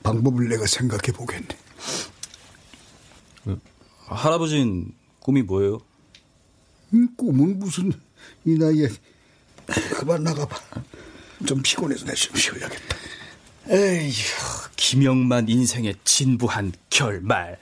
방법을 0.04 0.50
내가 0.50 0.66
생각해 0.66 1.12
보겠네. 1.14 1.48
할아버진 4.08 4.92
꿈이 5.20 5.44
뭐예요? 5.44 5.80
이 6.92 7.06
꿈은 7.16 7.60
무슨 7.60 7.92
이 8.46 8.56
나이에 8.58 8.88
그만 10.00 10.24
나가봐. 10.24 10.56
좀 11.46 11.62
피곤해서 11.62 12.06
내 12.06 12.14
좀 12.16 12.36
쉬어야겠다. 12.36 12.98
에휴, 13.70 14.12
김영만 14.76 15.48
인생의 15.50 15.96
진부한 16.04 16.72
결말. 16.90 17.58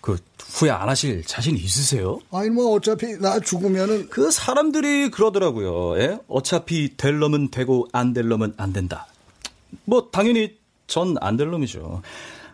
그 0.00 0.18
후회 0.38 0.70
안 0.70 0.88
하실 0.88 1.24
자신 1.24 1.56
있으세요? 1.56 2.20
아니 2.30 2.50
뭐 2.50 2.74
어차피 2.74 3.18
나 3.18 3.40
죽으면은 3.40 4.08
그 4.10 4.30
사람들이 4.30 5.10
그러더라고요. 5.10 5.98
예? 6.00 6.18
어차피 6.28 6.96
될 6.96 7.18
놈은 7.18 7.50
되고 7.50 7.88
안 7.92 8.12
될 8.12 8.28
놈은 8.28 8.54
안 8.58 8.72
된다. 8.72 9.06
뭐 9.84 10.10
당연히 10.12 10.56
전 10.86 11.16
안 11.20 11.36
될 11.36 11.48
놈이죠. 11.50 12.02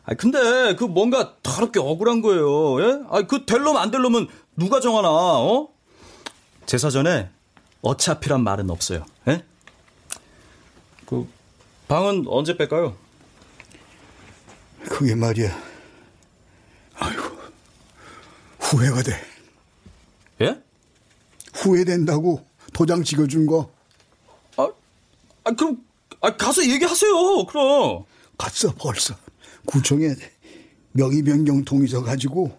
아 0.05 0.14
근데 0.14 0.74
그 0.76 0.85
뭔가 0.85 1.35
더럽게 1.43 1.81
억울한 1.81 2.22
거예요. 2.22 2.81
예? 2.83 3.03
아그 3.11 3.45
될 3.47 3.62
놈 3.62 3.76
안 3.76 3.91
될 3.91 4.01
놈은 4.01 4.28
누가 4.57 4.81
정하나? 4.81 5.09
어? 5.11 5.68
제 6.66 6.78
사 6.78 6.89
전에 6.89 7.28
어차피란 7.83 8.45
말은 8.45 8.70
없어요. 8.70 9.05
예? 9.28 9.43
그 11.07 11.26
방은 11.91 12.24
언제 12.28 12.57
뺄까요? 12.57 12.97
그게 14.88 15.16
말이야. 15.16 15.61
아이고 16.95 17.22
후회가 18.61 19.03
돼. 19.03 19.20
예? 20.41 20.62
후회된다고 21.53 22.47
도장 22.72 23.03
찍어준 23.03 23.45
거. 23.47 23.72
아, 24.57 24.70
아 25.43 25.51
그럼 25.51 25.84
아, 26.20 26.36
가서 26.36 26.64
얘기하세요. 26.64 27.45
그럼 27.47 28.05
갔어 28.38 28.72
벌써 28.76 29.16
구청에 29.66 30.14
명의 30.93 31.22
변경 31.24 31.64
동의서 31.64 32.05
가지고. 32.05 32.57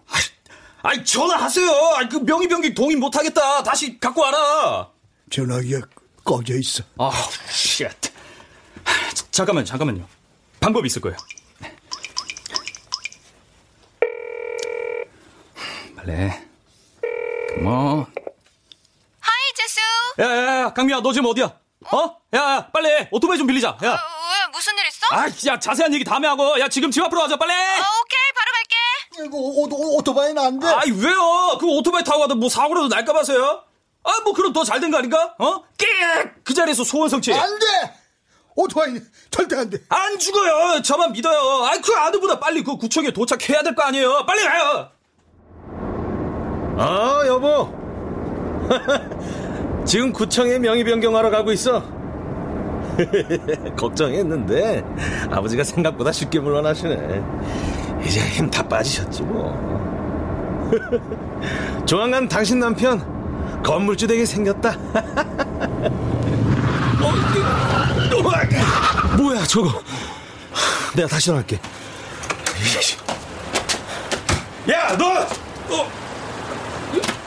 아이 0.82 1.02
전화하세요. 1.02 1.70
아, 1.70 2.06
그 2.06 2.18
명의 2.18 2.48
변경 2.48 2.74
동의 2.74 2.96
못 2.96 3.16
하겠다. 3.16 3.62
다시 3.62 3.98
갖고 3.98 4.20
와라. 4.20 4.90
전화기가 5.30 5.86
꺼져 6.22 6.54
있어. 6.58 6.84
아, 6.98 7.10
shit. 7.48 7.88
잠깐만, 9.30 9.64
잠깐만요. 9.64 10.06
방법이 10.60 10.86
있을 10.86 11.00
거예요. 11.02 11.16
빨리. 15.96 16.12
뭐. 17.62 18.06
hi, 19.20 19.54
제수. 19.56 19.80
야, 20.20 20.24
야, 20.36 20.60
야, 20.64 20.72
강미야, 20.72 21.00
너 21.00 21.12
지금 21.12 21.28
어디야? 21.30 21.52
어? 21.92 22.16
야, 22.34 22.38
야, 22.38 22.70
빨리 22.72 23.08
오토바이 23.10 23.38
좀 23.38 23.46
빌리자. 23.46 23.68
야. 23.82 23.92
어, 23.92 23.94
왜 23.94 24.46
무슨 24.52 24.76
일 24.78 24.86
있어? 24.86 25.06
아, 25.10 25.26
야, 25.52 25.58
자세한 25.58 25.92
얘기 25.94 26.04
다음에 26.04 26.26
하고. 26.28 26.58
야, 26.60 26.68
지금 26.68 26.90
집 26.90 27.02
앞으로 27.04 27.22
와자, 27.22 27.36
빨리. 27.36 27.52
어, 27.52 27.56
오케이, 27.56 28.32
바로 28.34 28.52
갈게. 28.52 29.26
이거 29.26 29.36
오, 29.36 29.64
오, 29.68 29.96
오토바이는 29.98 30.42
안 30.42 30.58
돼. 30.58 30.66
아이, 30.68 30.90
왜요? 30.90 31.58
그 31.60 31.66
오토바이 31.66 32.02
타고 32.04 32.20
가도 32.20 32.34
뭐 32.34 32.48
사고라도 32.48 32.88
날까 32.88 33.12
봐서요? 33.12 33.64
아, 34.04 34.20
뭐 34.24 34.32
그럼 34.32 34.52
더 34.52 34.64
잘 34.64 34.80
된 34.80 34.90
거 34.90 34.98
아닌가? 34.98 35.34
어? 35.38 35.62
깩! 35.78 35.86
그 36.44 36.54
자리에서 36.54 36.82
소원 36.84 37.08
성취. 37.08 37.32
안 37.32 37.58
돼. 37.58 37.66
오토바이 38.54 39.00
절대 39.30 39.56
안 39.56 39.70
돼. 39.70 39.78
안 39.88 40.18
죽어요. 40.18 40.82
저만 40.82 41.12
믿어요. 41.12 41.64
아이, 41.64 41.80
그 41.80 41.92
아들보다 41.94 42.38
빨리 42.40 42.62
그 42.62 42.76
구청에 42.76 43.10
도착해야 43.10 43.62
될 43.62 43.74
거 43.74 43.82
아니에요. 43.84 44.24
빨리 44.26 44.42
가요. 44.44 44.88
아, 46.78 47.22
여보. 47.26 47.72
지금 49.84 50.12
구청에 50.12 50.58
명의 50.58 50.84
변경하러 50.84 51.30
가고 51.30 51.50
있어. 51.52 51.82
걱정했는데 53.76 54.84
아버지가 55.30 55.64
생각보다 55.64 56.12
쉽게 56.12 56.38
물러나시네. 56.40 57.22
이제 58.04 58.20
힘 58.20 58.50
다 58.50 58.62
빠지셨지 58.68 59.22
뭐. 59.22 59.72
조만간 61.86 62.28
당신 62.28 62.58
남편 62.58 63.62
건물주 63.62 64.06
되게 64.06 64.24
생겼다. 64.26 64.70
어, 67.00 67.12
뭐야 69.16 69.44
저거? 69.46 69.82
내가 70.94 71.08
다시 71.08 71.30
나갈게. 71.30 71.58
야, 74.70 74.96
너! 74.96 75.26
어, 75.68 75.90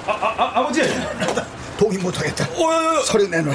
아, 0.08 0.12
아, 0.12 0.52
아버지! 0.60 0.82
동의 1.78 1.98
못하겠다. 1.98 2.46
어, 2.46 3.02
서류 3.04 3.28
내놔. 3.28 3.54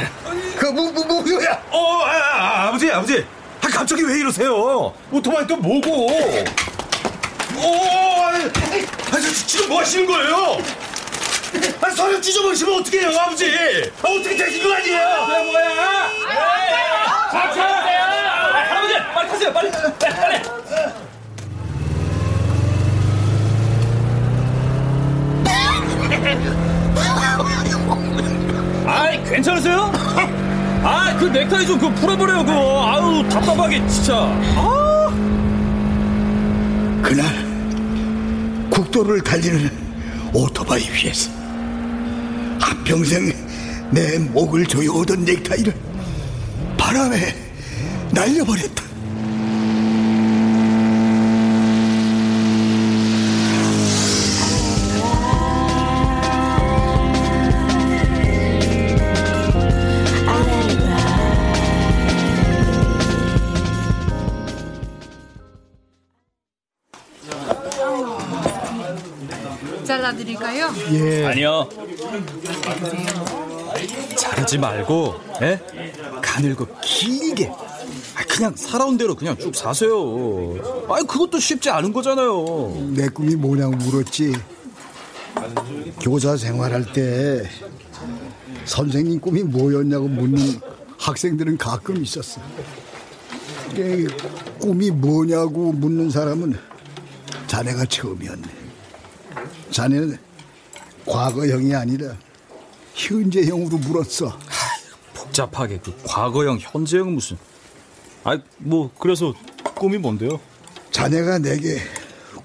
그뭐 0.59 0.93
뭐, 0.93 1.05
뭐, 1.05 1.23
뭐야? 1.23 1.63
어, 1.71 2.03
아, 2.05 2.11
아, 2.13 2.69
아버지, 2.69 2.91
아버지. 2.91 3.25
아, 3.63 3.69
갑자기 3.69 4.03
왜 4.03 4.19
이러세요? 4.19 4.93
오토바이 5.11 5.47
또 5.47 5.57
뭐고? 5.57 5.91
오, 7.57 8.23
아니, 8.25 8.45
아니, 9.13 9.33
지금 9.47 9.69
뭐 9.69 9.81
하시는 9.81 10.07
거예요? 10.07 10.59
아, 11.81 11.91
서류 11.91 12.21
찢어버리시면 12.21 12.81
어떡해요, 12.81 13.19
아버지? 13.19 13.51
아, 14.03 14.09
어떻게 14.09 14.37
되신 14.37 14.63
거 14.63 14.75
아니에요? 14.75 15.27
뭐야? 15.45 16.11
그 31.21 31.27
넥타이 31.27 31.67
좀 31.67 31.79
그 31.79 31.93
풀어버려 31.95 32.45
그거. 32.45 32.87
아유 32.89 33.29
답답하게 33.29 33.87
진짜. 33.87 34.15
아. 34.57 35.11
그날 37.03 37.27
국도를 38.71 39.21
달리는 39.23 39.71
오토바이 40.33 40.83
위에서 40.83 41.31
한평생 42.61 43.33
내 43.91 44.19
목을 44.19 44.65
조여오던 44.67 45.25
넥타이를 45.25 45.75
바람에 46.79 47.35
날려버렸다. 48.13 48.80
예. 70.93 71.25
아니요. 71.27 71.69
자르지 74.17 74.59
말고, 74.59 75.15
예? 75.43 75.61
가늘고 76.23 76.67
길게. 76.83 77.49
아, 77.49 78.25
그냥 78.29 78.55
살아온 78.57 78.97
대로 78.97 79.15
그냥 79.15 79.37
쭉 79.39 79.55
사세요. 79.55 79.95
아, 80.89 81.03
그것도 81.03 81.39
쉽지 81.39 81.71
않은 81.71 81.93
거잖아요. 81.93 82.93
내 82.95 83.09
꿈이 83.09 83.35
뭐냐고 83.35 83.77
물었지. 83.77 84.35
교사 86.01 86.37
생활할 86.37 86.93
때 86.93 87.49
선생님 88.65 89.21
꿈이 89.21 89.43
뭐였냐고 89.43 90.09
묻는 90.09 90.61
학생들은 90.99 91.57
가끔 91.57 92.03
있었어. 92.03 92.41
꿈이 94.59 94.91
뭐냐고 94.91 95.73
묻는 95.73 96.11
사람은 96.11 96.59
자네가 97.47 97.87
처음이었네. 97.87 98.49
자네는 99.71 100.19
과거형이 101.07 101.75
아니라 101.75 102.17
현재형으로 102.95 103.79
물었어. 103.79 104.39
복잡하게 105.15 105.79
그 105.79 105.95
과거형, 106.05 106.59
현재형 106.61 107.15
무슨. 107.15 107.37
아, 108.25 108.39
뭐 108.59 108.91
그래서 108.99 109.35
꿈이 109.77 109.99
뭔데요? 109.99 110.41
자네가 110.91 111.39
내게 111.39 111.79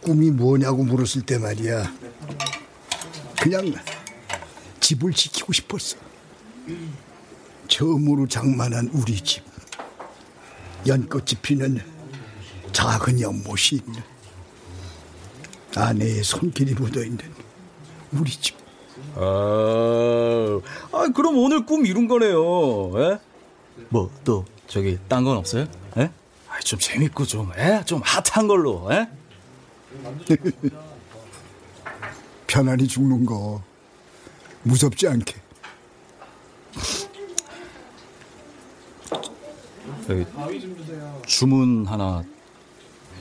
꿈이 0.01 0.29
뭐냐고 0.31 0.83
물었을 0.83 1.23
때 1.23 1.37
말이야. 1.37 1.91
그냥 3.41 3.73
집을 4.79 5.13
지키고 5.13 5.51
싶었어. 5.51 5.97
처음으로 7.67 8.27
장만한 8.27 8.89
우리 8.93 9.19
집. 9.21 9.43
연꽃이 10.87 11.31
피는 11.41 11.81
작은 12.71 13.19
연못이 13.19 13.77
있는 13.77 14.01
아내의 15.75 16.23
손길이 16.23 16.73
묻어있는 16.75 17.44
우리 18.19 18.31
집. 18.31 18.55
아, 19.15 20.59
아 20.91 21.07
그럼 21.13 21.37
오늘 21.37 21.65
꿈 21.65 21.85
이룬 21.85 22.07
거네요. 22.07 22.91
예? 22.99 23.19
뭐 23.89 24.09
또 24.23 24.45
저기 24.67 24.97
딴 25.07 25.23
건 25.23 25.37
없어요? 25.37 25.67
예? 25.97 26.09
아, 26.49 26.59
좀 26.59 26.79
재밌고 26.79 27.25
좀, 27.25 27.51
예? 27.57 27.81
좀 27.85 28.01
핫한 28.03 28.47
걸로, 28.47 28.87
예? 28.91 29.07
편안히 32.47 32.87
죽는 32.87 33.25
거 33.25 33.61
무섭지 34.63 35.07
않게. 35.07 35.35
주문 41.25 41.85
하나 41.85 42.23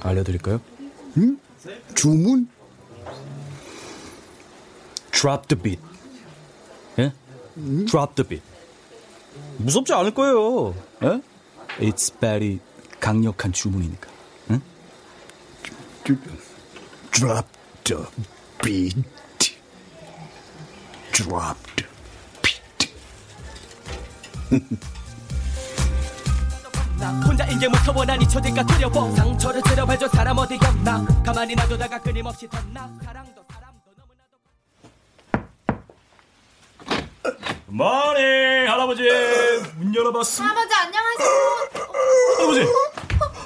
알려드릴까요? 0.00 0.60
응? 1.18 1.38
주문? 1.94 2.48
Drop 5.24 5.48
the 5.48 5.56
beat. 5.56 5.80
예? 6.98 7.10
Drop 7.86 8.14
the 8.14 8.28
beat. 8.28 8.42
무섭지 9.56 9.94
않을 9.94 10.12
거예요. 10.12 10.74
예? 11.02 11.22
It's 11.78 12.12
very 12.20 12.60
강력한 13.00 13.50
주문이니까. 13.50 14.10
응? 14.50 14.60
Drop 17.10 17.48
the 17.84 18.04
beat. 18.62 19.02
Drop 21.12 21.58
the 21.76 21.88
나 26.98 27.10
혼자 27.22 27.46
인gem을 27.46 27.78
터원하니 27.82 28.28
초대가 28.28 28.62
두려워 28.62 29.14
상처를 29.16 29.62
들어봐줘 29.62 30.06
사람 30.08 30.36
어디였나 30.36 31.22
가만히 31.24 31.54
놔두다가 31.54 31.98
끊임없이 32.02 32.46
덧나 32.46 32.92
사랑 33.02 33.33
머니 37.66 38.66
할아버지 38.66 39.02
문 39.76 39.94
열어봤습니다. 39.94 40.54
할아버지 40.54 40.74
안녕하세요. 40.74 41.28
할아버지! 42.36 42.60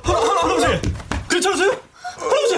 할, 0.05 0.17
할, 0.17 0.37
할아버지! 0.37 0.93
괜찮으세요? 1.31 1.71
할아버지! 2.17 2.55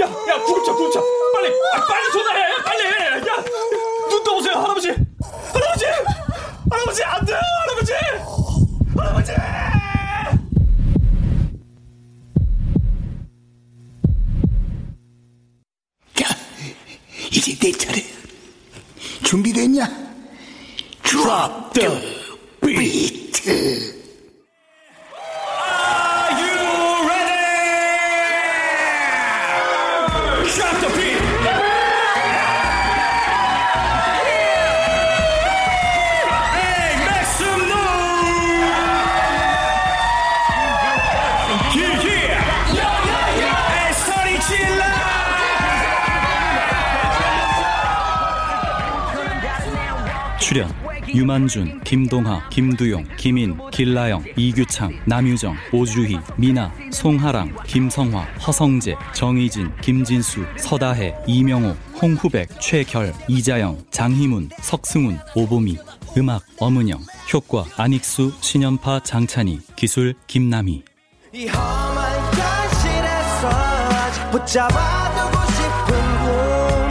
야야 0.00 0.42
구급차 0.44 0.72
구급차! 0.72 1.00
빨리 1.34 1.48
아, 1.74 1.86
빨리 1.86 2.12
전화해! 2.12 2.62
빨리! 2.62 3.28
야 3.28 3.44
눈 4.08 4.22
떠보세요 4.22 4.54
할아버지 4.54 4.88
할아버지 4.88 5.03
유만준, 51.44 51.80
김동하, 51.84 52.48
김두용, 52.48 53.04
김인, 53.16 53.58
길라영, 53.70 54.24
이규창, 54.36 54.98
남유정, 55.04 55.54
오주희, 55.72 56.18
미나, 56.36 56.72
송하랑, 56.90 57.54
김성화, 57.66 58.22
허성재, 58.46 58.96
정희진, 59.14 59.70
김진수, 59.80 60.44
서다혜, 60.56 61.14
이명호, 61.26 61.76
홍후백, 62.00 62.48
최결, 62.60 63.12
이자영, 63.28 63.84
장희문, 63.90 64.50
석승훈, 64.60 65.18
오보미 65.34 65.76
음악 66.16 66.42
엄은영 66.58 67.00
효과 67.32 67.64
안익수, 67.76 68.32
신연파, 68.40 69.00
장찬희 69.00 69.60
기술 69.76 70.14
김남희. 70.26 70.82
이 71.32 71.46
험한 71.46 72.32
현실에서 72.32 73.48
아직 73.48 74.30
붙잡아두고 74.30 75.52
싶은 75.52 76.24
꿈. 76.24 76.84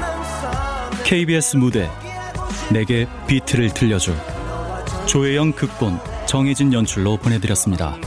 능선 0.00 1.02
KBS 1.04 1.56
무대 1.56 1.90
내게 2.72 3.06
비트를 3.26 3.72
들려줘 3.72 4.12
조혜영 5.06 5.52
극본 5.52 5.98
정혜진 6.26 6.72
연출로 6.72 7.16
보내드렸습니다. 7.18 7.98